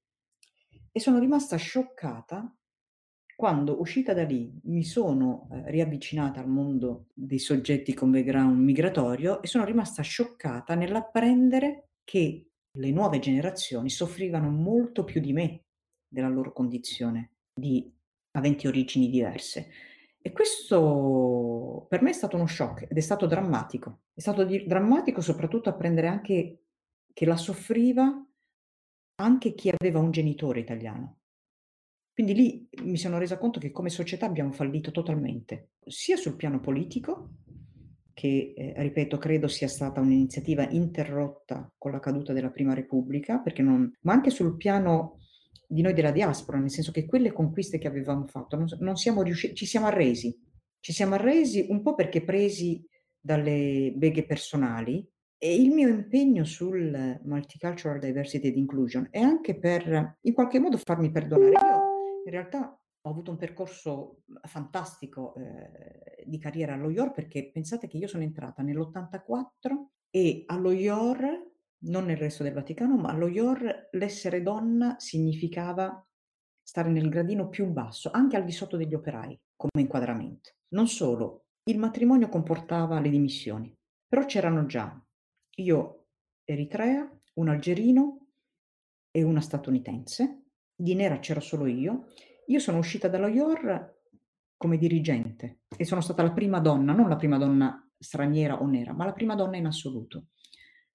[0.92, 2.56] E sono rimasta scioccata
[3.44, 9.42] quando uscita da lì mi sono eh, riavvicinata al mondo dei soggetti con background migratorio
[9.42, 15.66] e sono rimasta scioccata nell'apprendere che le nuove generazioni soffrivano molto più di me
[16.08, 17.94] della loro condizione di
[18.38, 19.68] aventi origini diverse.
[20.22, 24.04] E questo per me è stato uno shock ed è stato drammatico.
[24.14, 26.64] È stato di- drammatico soprattutto apprendere anche
[27.12, 28.26] che la soffriva
[29.16, 31.23] anche chi aveva un genitore italiano.
[32.14, 36.60] Quindi lì mi sono resa conto che come società abbiamo fallito totalmente, sia sul piano
[36.60, 37.38] politico,
[38.14, 43.92] che eh, ripeto credo sia stata un'iniziativa interrotta con la caduta della Prima Repubblica, non,
[44.02, 45.18] ma anche sul piano
[45.68, 49.24] di noi della diaspora, nel senso che quelle conquiste che avevamo fatto non, non siamo
[49.24, 50.40] riusciti, ci siamo arresi,
[50.80, 52.86] ci siamo arresi un po' perché presi
[53.20, 55.04] dalle beghe personali,
[55.44, 60.78] e il mio impegno sul Multicultural Diversity and Inclusion è anche per in qualche modo
[60.78, 61.52] farmi perdonare.
[61.52, 61.83] Io
[62.26, 67.98] in realtà ho avuto un percorso fantastico eh, di carriera allo IOR perché pensate che
[67.98, 71.52] io sono entrata nell'84 e allo IOR,
[71.86, 76.06] non nel resto del Vaticano, ma allo IOR l'essere donna significava
[76.62, 80.52] stare nel gradino più basso, anche al di sotto degli operai, come inquadramento.
[80.70, 83.76] Non solo, il matrimonio comportava le dimissioni,
[84.08, 84.98] però c'erano già
[85.58, 86.08] io
[86.46, 88.28] Eritrea, un algerino
[89.12, 90.43] e una statunitense
[90.76, 92.08] di nera c'ero solo io.
[92.48, 94.02] Io sono uscita dallo IOR
[94.58, 98.94] come dirigente e sono stata la prima donna, non la prima donna straniera o nera,
[98.94, 100.28] ma la prima donna in assoluto.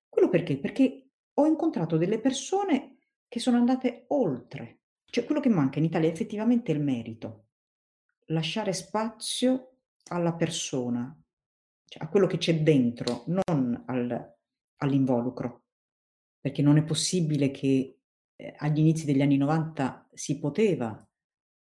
[0.09, 0.59] Quello perché?
[0.59, 2.97] Perché ho incontrato delle persone
[3.29, 4.81] che sono andate oltre.
[5.05, 7.47] Cioè quello che manca in Italia è effettivamente il merito.
[8.27, 9.77] Lasciare spazio
[10.09, 11.17] alla persona,
[11.85, 14.37] cioè a quello che c'è dentro, non al,
[14.77, 15.65] all'involucro.
[16.41, 17.98] Perché non è possibile che
[18.41, 21.05] eh, agli inizi degli anni 90 si poteva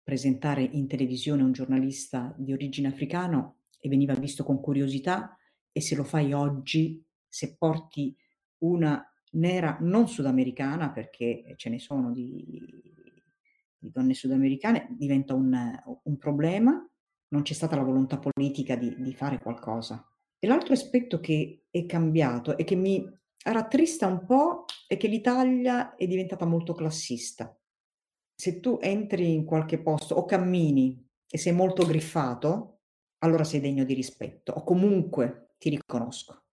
[0.03, 5.35] presentare in televisione un giornalista di origine africano e veniva visto con curiosità
[5.71, 8.15] e se lo fai oggi, se porti
[8.59, 12.45] una nera non sudamericana, perché ce ne sono di,
[13.77, 15.57] di donne sudamericane, diventa un,
[16.03, 16.85] un, problema,
[17.29, 20.05] non c'è stata la volontà politica di, di fare qualcosa.
[20.37, 23.07] E l'altro aspetto che è cambiato e che mi
[23.43, 27.55] rattrista un po' è che l'Italia è diventata molto classista.
[28.35, 32.79] Se tu entri in qualche posto o cammini e sei molto griffato,
[33.19, 36.43] allora sei degno di rispetto o comunque ti riconosco.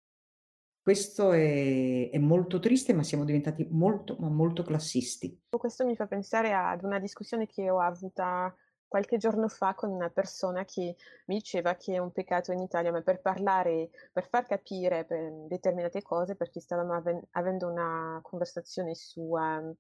[0.83, 5.39] Questo è, è, molto triste, ma siamo diventati molto, ma molto classisti.
[5.51, 8.55] Questo mi fa pensare ad una discussione che ho avuta
[8.89, 12.91] qualche giorno fa con una persona che mi diceva che è un peccato in Italia,
[12.91, 18.95] ma per parlare, per far capire per determinate cose, perché stavamo ave- avendo una conversazione
[18.95, 19.75] su um,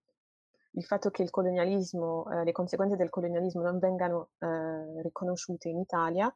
[0.72, 5.78] il fatto che il colonialismo, eh, le conseguenze del colonialismo non vengano eh, riconosciute in
[5.78, 6.32] Italia,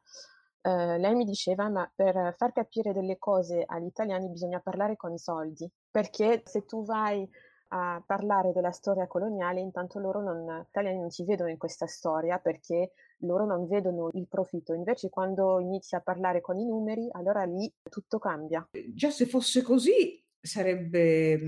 [0.61, 5.13] eh, lei mi diceva, ma per far capire delle cose agli italiani bisogna parlare con
[5.13, 7.29] i soldi, perché se tu vai
[7.75, 11.87] a parlare della storia coloniale, intanto loro non, gli italiani non si vedono in questa
[11.87, 14.73] storia perché loro non vedono il profitto.
[14.73, 18.67] Invece quando inizi a parlare con i numeri, allora lì tutto cambia.
[18.93, 21.39] Già se fosse così, sarebbe,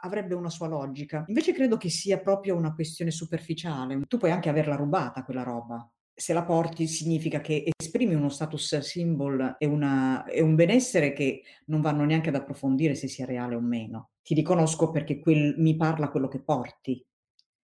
[0.00, 1.24] avrebbe una sua logica.
[1.28, 4.00] Invece credo che sia proprio una questione superficiale.
[4.08, 5.88] Tu puoi anche averla rubata quella roba.
[6.22, 11.42] Se la porti significa che esprimi uno status symbol e, una, e un benessere che
[11.64, 14.10] non vanno neanche ad approfondire se sia reale o meno.
[14.22, 17.04] Ti riconosco perché quel, mi parla quello che porti.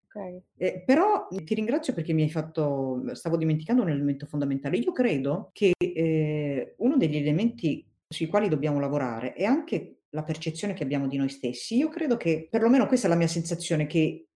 [0.07, 0.41] Okay.
[0.57, 4.77] Eh, però ti ringrazio perché mi hai fatto, stavo dimenticando un elemento fondamentale.
[4.77, 10.73] Io credo che eh, uno degli elementi sui quali dobbiamo lavorare è anche la percezione
[10.73, 11.77] che abbiamo di noi stessi.
[11.77, 14.29] Io credo che, perlomeno questa è la mia sensazione, che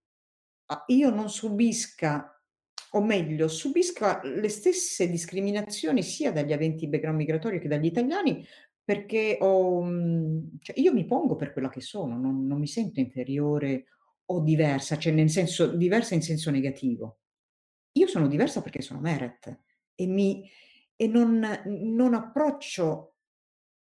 [0.67, 2.35] ah, io non subisca,
[2.93, 8.45] o meglio, subisca le stesse discriminazioni sia dagli aventi background migratorio che dagli italiani,
[8.83, 12.99] perché ho, mm, cioè io mi pongo per quella che sono, non, non mi sento
[12.99, 13.85] inferiore
[14.25, 17.19] o diversa, cioè nel senso diversa in senso negativo.
[17.93, 19.59] Io sono diversa perché sono Meret
[19.95, 20.49] e, mi,
[20.95, 23.15] e non, non approccio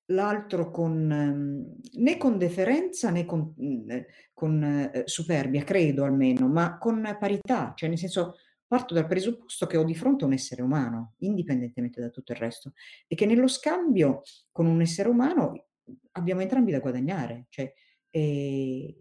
[0.08, 6.78] l'altro con, ehm, né con deferenza né con, mhmm, con eh, superbia, credo almeno, ma
[6.78, 8.36] con parità, cioè nel senso
[8.70, 12.74] parto dal presupposto che ho di fronte un essere umano, indipendentemente da tutto il resto,
[13.08, 15.70] e che nello scambio con un essere umano
[16.12, 17.74] abbiamo entrambi da guadagnare, cioè,
[18.12, 18.96] eh,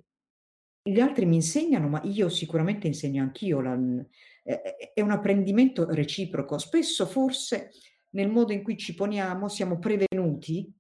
[0.83, 3.79] gli altri mi insegnano, ma io sicuramente insegno anch'io, la,
[4.95, 6.57] è un apprendimento reciproco.
[6.57, 7.73] Spesso forse
[8.13, 10.73] nel modo in cui ci poniamo siamo prevenuti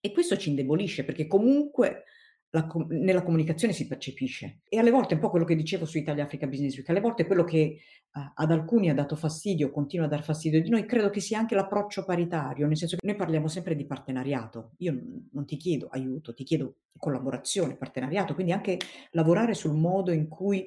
[0.00, 2.04] e questo ci indebolisce perché comunque
[2.50, 4.60] la, nella comunicazione si percepisce.
[4.68, 7.26] E alle volte, un po' quello che dicevo su Italia Africa Business Week, alle volte
[7.26, 7.78] quello che
[8.12, 11.38] uh, ad alcuni ha dato fastidio, continua a dar fastidio di noi, credo che sia
[11.38, 14.72] anche l'approccio paritario, nel senso che noi parliamo sempre di partenariato.
[14.78, 14.98] Io
[15.32, 18.78] non ti chiedo aiuto, ti chiedo collaborazione, partenariato, quindi anche
[19.12, 20.66] lavorare sul modo in cui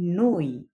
[0.00, 0.66] noi,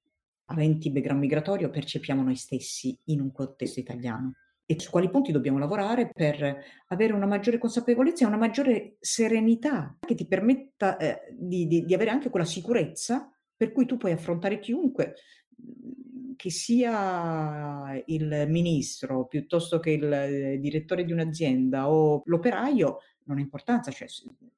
[0.47, 4.33] aventi background migratorio, percepiamo noi stessi in un contesto italiano
[4.67, 9.97] e su quali punti dobbiamo lavorare per avere una maggiore consapevolezza e una maggiore serenità
[10.01, 14.11] che ti permetta eh, di, di, di, avere anche quella sicurezza per cui tu puoi
[14.11, 15.15] affrontare chiunque,
[15.57, 23.39] mhmm, che sia il ministro piuttosto che il eh, direttore di un'azienda o l'operaio, non
[23.39, 24.09] ha importanza, cioè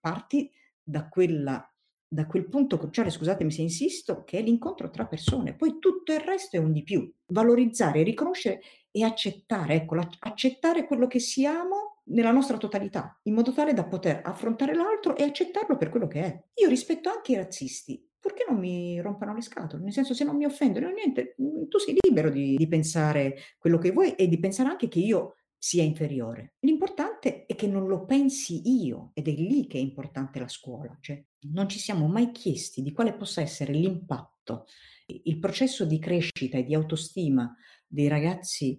[0.00, 0.50] parti
[0.82, 1.70] da quella
[2.10, 6.20] da quel punto cruciale, scusatemi se insisto, che è l'incontro tra persone, poi tutto il
[6.20, 7.12] resto è un di più.
[7.26, 8.62] Valorizzare, riconoscere
[8.98, 14.20] e accettare, ecco, accettare quello che siamo nella nostra totalità, in modo tale da poter
[14.24, 16.44] affrontare l'altro e accettarlo per quello che è.
[16.54, 19.82] Io rispetto anche i razzisti, perché non mi rompano le scatole?
[19.82, 21.34] Nel senso, se non mi offendono, niente,
[21.68, 25.34] tu sei libero di, di pensare quello che vuoi e di pensare anche che io
[25.58, 26.54] sia inferiore.
[26.60, 30.96] L'importante è che non lo pensi io ed è lì che è importante la scuola,
[31.00, 34.66] cioè non ci siamo mai chiesti di quale possa essere l'impatto,
[35.06, 37.52] il processo di crescita e di autostima
[37.88, 38.78] dei ragazzi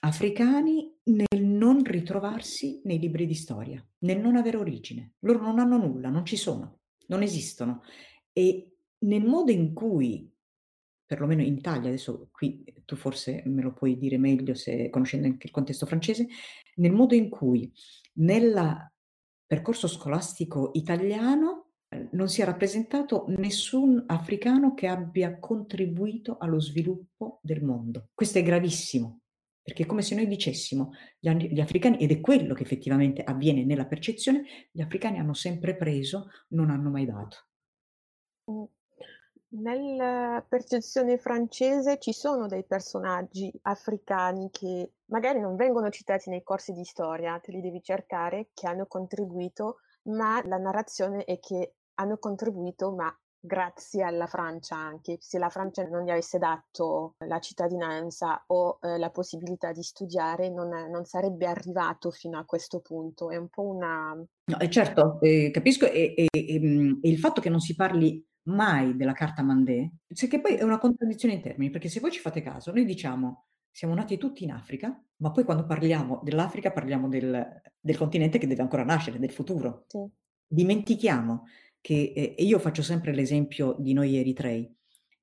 [0.00, 5.12] africani nel non ritrovarsi nei libri di storia, nel non avere origine.
[5.20, 7.82] Loro non hanno nulla, non ci sono, non esistono.
[8.32, 10.28] E nel modo in cui
[11.06, 15.46] perlomeno in Italia, adesso qui tu forse me lo puoi dire meglio se conoscendo anche
[15.46, 16.26] il contesto francese,
[16.76, 17.70] nel modo in cui
[18.14, 18.90] nel
[19.46, 21.63] percorso scolastico italiano
[22.12, 28.08] non sia rappresentato nessun africano che abbia contribuito allo sviluppo del mondo.
[28.14, 29.20] Questo è gravissimo,
[29.62, 33.64] perché è come se noi dicessimo gli, gli, africani, ed è quello che effettivamente avviene
[33.64, 37.36] nella percezione, gli africani hanno sempre preso, non hanno mai dato.
[39.56, 46.72] Nella percezione francese ci sono dei personaggi africani che magari non vengono citati nei corsi
[46.72, 52.18] di storia, te li devi cercare, che hanno contribuito, ma la narrazione è che hanno
[52.18, 55.18] contribuito, ma grazie alla Francia anche.
[55.20, 60.50] Se la Francia non gli avesse dato la cittadinanza o eh, la possibilità di studiare,
[60.50, 63.30] non, non, sarebbe arrivato fino a questo punto.
[63.30, 64.14] È un po' una...
[64.14, 67.74] No, eh, certo, eh, capisco, e, e, e, mm, e il fatto che non si
[67.74, 72.00] parli mai della carta Mandé, cioè che poi è una contraddizione in termini, perché se
[72.00, 76.20] voi ci fate caso, noi diciamo siamo nati tutti in Africa, ma poi quando parliamo
[76.22, 79.86] dell'Africa parliamo del, del continente che deve ancora nascere, del futuro.
[79.88, 79.98] Sì.
[80.46, 81.46] Dimentichiamo
[81.84, 84.74] che, eh, io faccio sempre l'esempio di noi eritrei,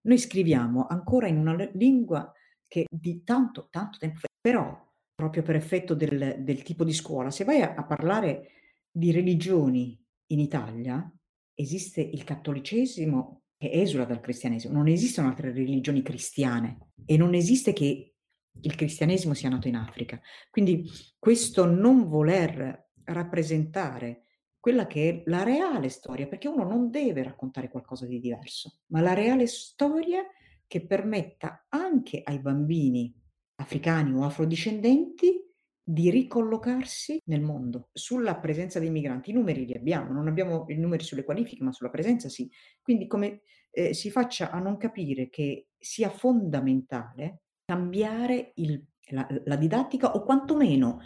[0.02, 2.32] noi scriviamo ancora in una lingua
[2.68, 4.80] che di tanto, tanto tempo fa, però
[5.16, 8.52] proprio per effetto del, del tipo di scuola, se vai a, a parlare
[8.92, 11.12] di religioni in Italia,
[11.56, 17.74] esiste il cattolicesimo che esula dal cristianesimo, non esistono altre religioni cristiane e non esiste
[17.74, 18.14] che
[18.62, 20.22] il cristianesimo sia nato in Africa.
[20.52, 20.88] Quindi
[21.18, 24.26] questo non voler rappresentare
[24.62, 29.02] quella che è la reale storia, perché uno non deve raccontare qualcosa di diverso, ma
[29.02, 30.24] la reale storia
[30.68, 33.14] che permetta anche ai bambini
[33.56, 35.44] africani o afrodiscendenti
[35.84, 37.90] di ricollocarsi nel mondo.
[37.92, 41.72] Sulla presenza dei migranti i numeri li abbiamo, non abbiamo i numeri sulle qualifiche, ma
[41.72, 42.50] sulla presenza sì.
[42.84, 43.42] Quindi come
[43.72, 50.24] eh, si faccia a non capire che sia fondamentale cambiare il, la, la didattica o
[50.24, 51.00] quantomeno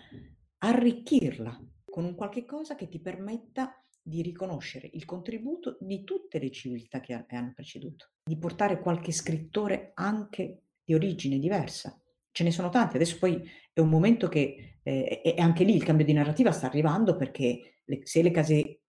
[0.57, 1.57] arricchirla
[1.95, 6.99] con un qualche cosa che ti permetta di riconoscere il contributo di tutte le civiltà
[6.99, 11.97] che hanno preceduto, di portare qualche scrittore anche di origine diversa.
[12.31, 13.41] Ce ne sono tanti, adesso poi
[13.71, 17.77] è un momento che eh, e anche lì il cambio di narrativa sta arrivando perché
[17.85, 18.81] le, se le case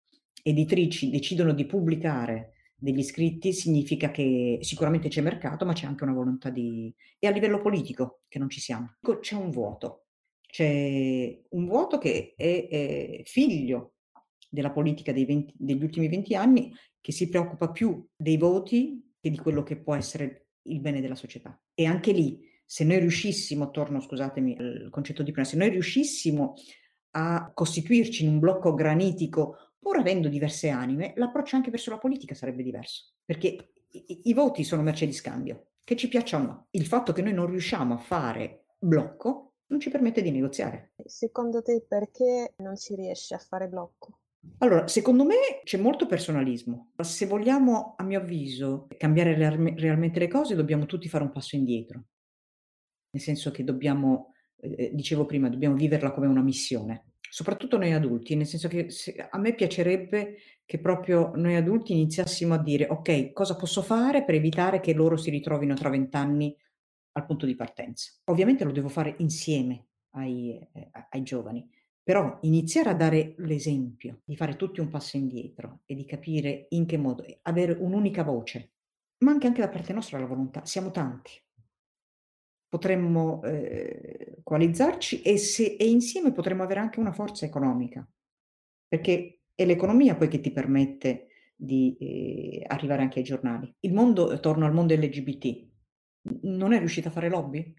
[0.43, 6.13] editrici decidono di pubblicare degli scritti significa che sicuramente c'è mercato, ma c'è anche una
[6.13, 6.93] volontà di...
[7.21, 8.97] e a livello politico che non ci siamo.
[9.21, 10.06] C'è un vuoto,
[10.47, 13.94] c'è un vuoto che è, è figlio
[14.49, 19.38] della politica 20, degli ultimi venti anni che si preoccupa più dei voti che di
[19.38, 21.61] quello che può essere il bene della società.
[21.74, 26.55] E anche lì, se noi riuscissimo, torno scusatemi al concetto di prima, se noi riuscissimo
[27.12, 32.34] a costituirci in un blocco granitico, pur avendo diverse anime, l'approccio anche verso la politica
[32.34, 36.66] sarebbe diverso, perché i, i voti sono merce di scambio, che ci piaccia o no.
[36.70, 40.93] Il fatto che noi non riusciamo a fare blocco non ci permette di negoziare.
[41.05, 44.21] Secondo te perché non si riesce a fare blocco?
[44.59, 46.93] Allora, secondo me c'è molto personalismo.
[47.01, 52.05] Se vogliamo, a mio avviso, cambiare realmente le cose, dobbiamo tutti fare un passo indietro.
[53.11, 57.12] Nel senso che dobbiamo, eh, dicevo prima, dobbiamo viverla come una missione.
[57.29, 58.89] Soprattutto noi adulti, nel senso che
[59.31, 64.37] a me piacerebbe che proprio noi adulti iniziassimo a dire, ok, cosa posso fare per
[64.37, 66.57] evitare che loro si ritrovino tra vent'anni
[67.17, 68.12] al punto di partenza.
[68.25, 71.69] Ovviamente lo devo fare insieme ai, eh, ai giovani,
[72.03, 76.87] però iniziare a dare l'esempio, di fare tutti un passo indietro e di capire in
[76.87, 78.73] che modo, avere un'unica voce,
[79.25, 81.33] ma anche, anche da parte nostra la volontà, siamo tanti.
[82.69, 88.07] Potremmo eh, coalizzarci e, se, e insieme potremmo avere anche una forza economica,
[88.87, 93.75] perché è l'economia poi che ti permette di eh, arrivare anche ai giornali.
[93.81, 95.76] Il mondo, torno al mondo LGBT,
[96.43, 97.74] non è riuscito a fare lobby?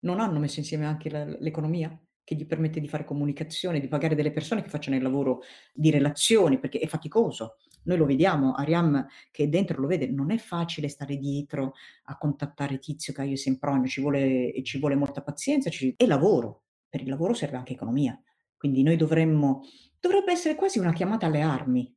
[0.00, 1.96] Non hanno messo insieme anche la, l'economia?
[2.24, 5.42] che gli permette di fare comunicazione, di pagare delle persone che facciano il lavoro
[5.72, 7.56] di relazioni, perché è faticoso.
[7.84, 11.74] Noi lo vediamo, Ariam che dentro lo vede, non è facile stare dietro
[12.04, 16.62] a contattare Tizio, Caio e Sempronio, ci vuole, ci vuole molta pazienza ci, e lavoro.
[16.88, 18.20] Per il lavoro serve anche economia.
[18.56, 19.62] Quindi noi dovremmo,
[19.98, 21.92] dovrebbe essere quasi una chiamata alle armi.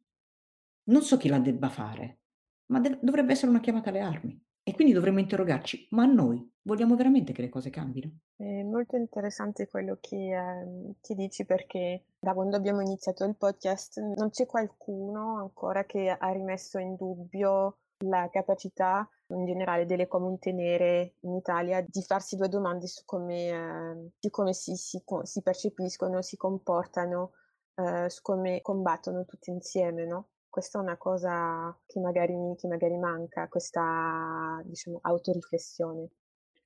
[0.85, 2.21] Non so chi la debba fare,
[2.67, 4.44] ma de- dovrebbe essere una chiamata alle armi.
[4.67, 8.09] E quindi dovremmo interrogarci, ma noi vogliamo veramente che le cose cambino?
[8.35, 13.99] È molto interessante quello che, eh, che dici perché da quando abbiamo iniziato il podcast
[13.99, 20.49] non c'è qualcuno ancora che ha rimesso in dubbio la capacità in generale delle comunità
[20.49, 25.41] nere in Italia di farsi due domande su come, eh, su come si, si, si,
[25.43, 27.33] percepiscono, si comportano,
[27.75, 30.29] eh, su come combattono tutti insieme, no?
[30.55, 36.07] Questa è una cosa che magari, che magari manca, questa diciamo, autoriflessione.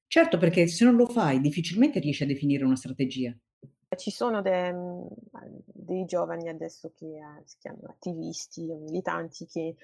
[0.06, 3.36] Certo, perché se non lo fai difficilmente riesci a definire una strategia.
[3.96, 4.76] Ci sono de,
[5.66, 9.76] dei giovani adesso che eh, si chiamano attivisti o militanti che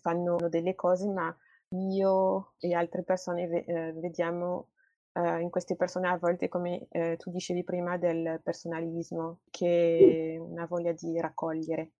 [0.00, 1.36] fanno delle cose, ma
[1.68, 4.70] io e altre persone eh, vediamo
[5.12, 10.38] eh, in queste persone a volte, come eh, tu dicevi prima, del personalismo, che è
[10.38, 11.90] una voglia di raccogliere.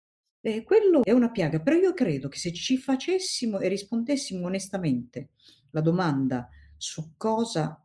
[0.43, 5.30] Eh, quello è una piaga, però io credo che se ci facessimo e rispondessimo onestamente
[5.70, 7.84] la domanda su cosa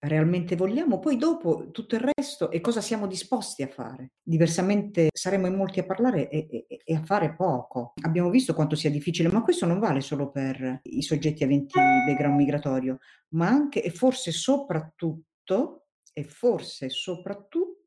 [0.00, 4.12] realmente vogliamo, poi dopo tutto il resto e cosa siamo disposti a fare.
[4.22, 7.92] Diversamente saremo in molti a parlare e, e, e, a fare poco.
[8.02, 12.36] Abbiamo visto quanto sia difficile, ma questo non vale solo per i soggetti aventi background
[12.36, 12.98] migratorio,
[13.30, 17.79] ma anche e forse soprattutto, e forse soprattutto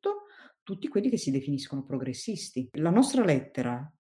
[0.64, 2.70] tutti quelli che si definiscono progressisti.
[2.74, 3.91] La nostra lettera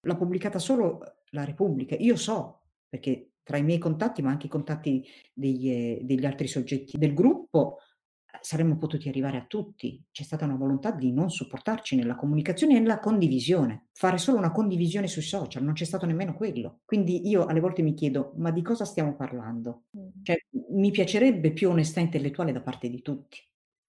[0.00, 1.94] l'ha pubblicata solo la Repubblica.
[1.96, 6.46] Io so, perché tra i miei contatti, ma anche i contatti degli, eh, degli altri
[6.48, 7.78] soggetti del gruppo,
[8.40, 10.02] saremmo potuti arrivare a tutti.
[10.10, 13.86] C'è stata una volontà di non supportarci nella comunicazione e nella condivisione.
[13.92, 16.80] Fare solo una condivisione sui social, non c'è stato nemmeno quello.
[16.84, 19.84] Quindi io alle volte mi chiedo, ma di cosa stiamo parlando?
[20.22, 20.36] Cioè,
[20.70, 23.38] mi piacerebbe più onestà intellettuale da parte di tutti.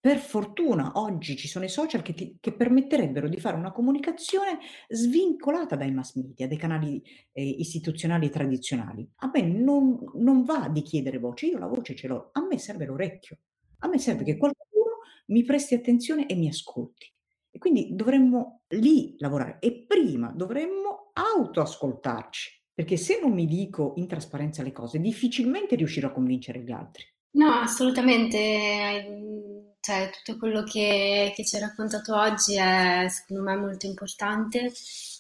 [0.06, 4.60] Per fortuna oggi ci sono i social che, ti, che permetterebbero di fare una comunicazione
[4.88, 7.02] svincolata dai mass media, dai canali
[7.32, 9.10] eh, istituzionali tradizionali.
[9.22, 12.60] A me non, non va di chiedere voce, io la voce ce l'ho, a me
[12.60, 13.40] serve l'orecchio,
[13.80, 15.00] a me serve che qualcuno
[15.30, 17.12] mi presti attenzione e mi ascolti.
[17.50, 24.06] E quindi dovremmo lì lavorare e prima dovremmo autoascoltarci, perché se non mi dico in
[24.06, 27.06] trasparenza le cose, difficilmente riuscirò a convincere gli altri.
[27.32, 29.44] No, assolutamente
[29.86, 34.72] cioè, tutto quello che, che ci hai raccontato oggi è secondo me molto importante.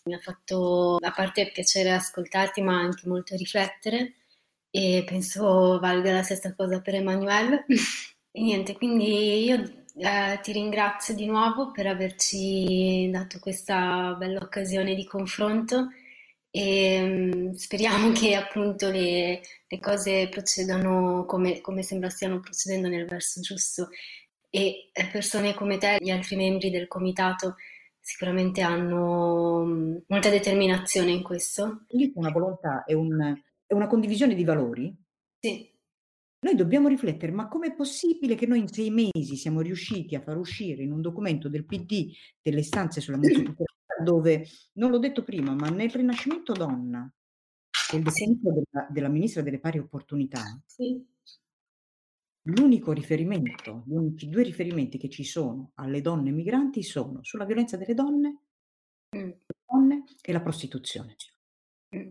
[0.06, 4.16] Mi ha fatto a parte piacere ascoltarti, ma anche molto riflettere
[4.72, 7.66] e penso valga la stessa cosa per Emanuele.
[8.32, 9.62] e niente, quindi io
[9.98, 15.90] eh, ti ringrazio di nuovo per averci dato questa bella occasione di confronto
[16.50, 23.06] e um, speriamo che appunto le, le cose procedano come, come, sembra stiano procedendo nel
[23.06, 23.90] verso giusto
[24.56, 27.56] e eh, persone come te, gli altri membri del comitato,
[28.00, 31.84] sicuramente hanno um, molta determinazione in questo.
[31.90, 33.38] Quindi una volontà e un,
[33.68, 34.96] una condivisione di valori?
[35.40, 35.70] Sì.
[36.40, 40.38] Noi dobbiamo riflettere, ma com'è possibile che noi in sei mesi siamo riusciti a far
[40.38, 45.54] uscire in un documento del PD delle istanze sulla multiculturalità dove, non l'ho detto prima,
[45.54, 47.12] ma nel Rinascimento Donna,
[47.92, 51.14] del documento della, della Ministra delle Pari Opportunità, sì.
[52.46, 57.78] L'unico riferimento, gli unici due riferimenti che ci sono alle donne migranti sono sulla violenza
[57.78, 58.40] delle donne,
[59.16, 59.30] mm.
[59.66, 61.16] donne e la prostituzione.
[61.96, 62.10] Mm.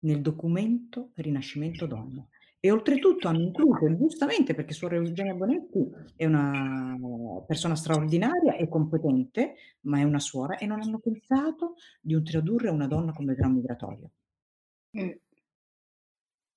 [0.00, 2.26] Nel documento Rinascimento Donna.
[2.64, 6.96] E oltretutto hanno incluso, giustamente perché Suora Eugenia Bonetti è una
[7.44, 12.86] persona straordinaria e competente, ma è una suora, e non hanno pensato di introdurre una
[12.86, 14.10] donna come gran migratorio.
[14.96, 15.10] Mm.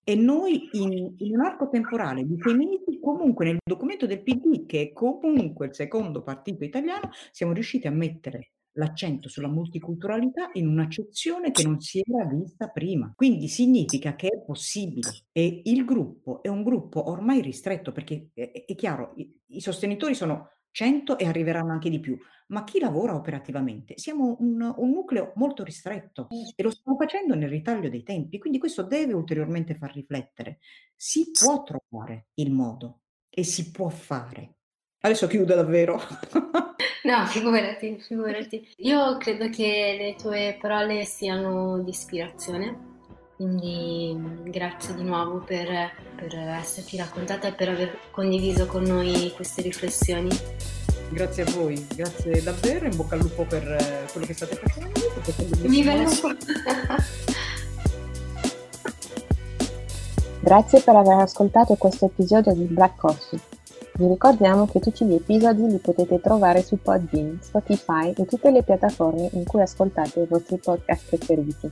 [0.08, 4.66] E noi in, in, un arco temporale di sei mesi, comunque nel documento del PD,
[4.66, 10.68] che è comunque il secondo partito italiano, siamo riusciti a mettere l'accento sulla multiculturalità in
[10.68, 13.14] un'accezione che non si era vista prima.
[13.16, 18.66] Quindi significa che è possibile e il gruppo è un gruppo ormai ristretto perché è,
[18.66, 22.18] è chiaro, i, i, sostenitori sono 100 e arriveranno anche di più,
[22.48, 23.98] ma chi lavora operativamente?
[23.98, 28.60] Siamo un, un nucleo molto ristretto e lo stiamo facendo nel ritaglio dei tempi, quindi
[28.60, 30.60] questo deve ulteriormente far riflettere.
[30.94, 34.56] Si può trovare il modo e si può fare.
[35.00, 35.98] Adesso chiudo davvero.
[37.06, 38.68] No, figurati, figurati.
[38.78, 42.95] Io credo che le tue parole siano di ispirazione,
[43.36, 49.62] quindi grazie di nuovo per, per esserti raccontata e per aver condiviso con noi queste
[49.62, 50.30] riflessioni.
[51.10, 55.68] Grazie a voi, grazie davvero, in bocca al lupo per eh, quello che state facendo.
[55.68, 56.10] Mi vedo
[60.40, 63.40] Grazie per aver ascoltato questo episodio di Black Coffee.
[63.98, 68.62] Vi ricordiamo che tutti gli episodi li potete trovare su Podbean, Spotify e tutte le
[68.62, 71.72] piattaforme in cui ascoltate i vostri podcast preferiti.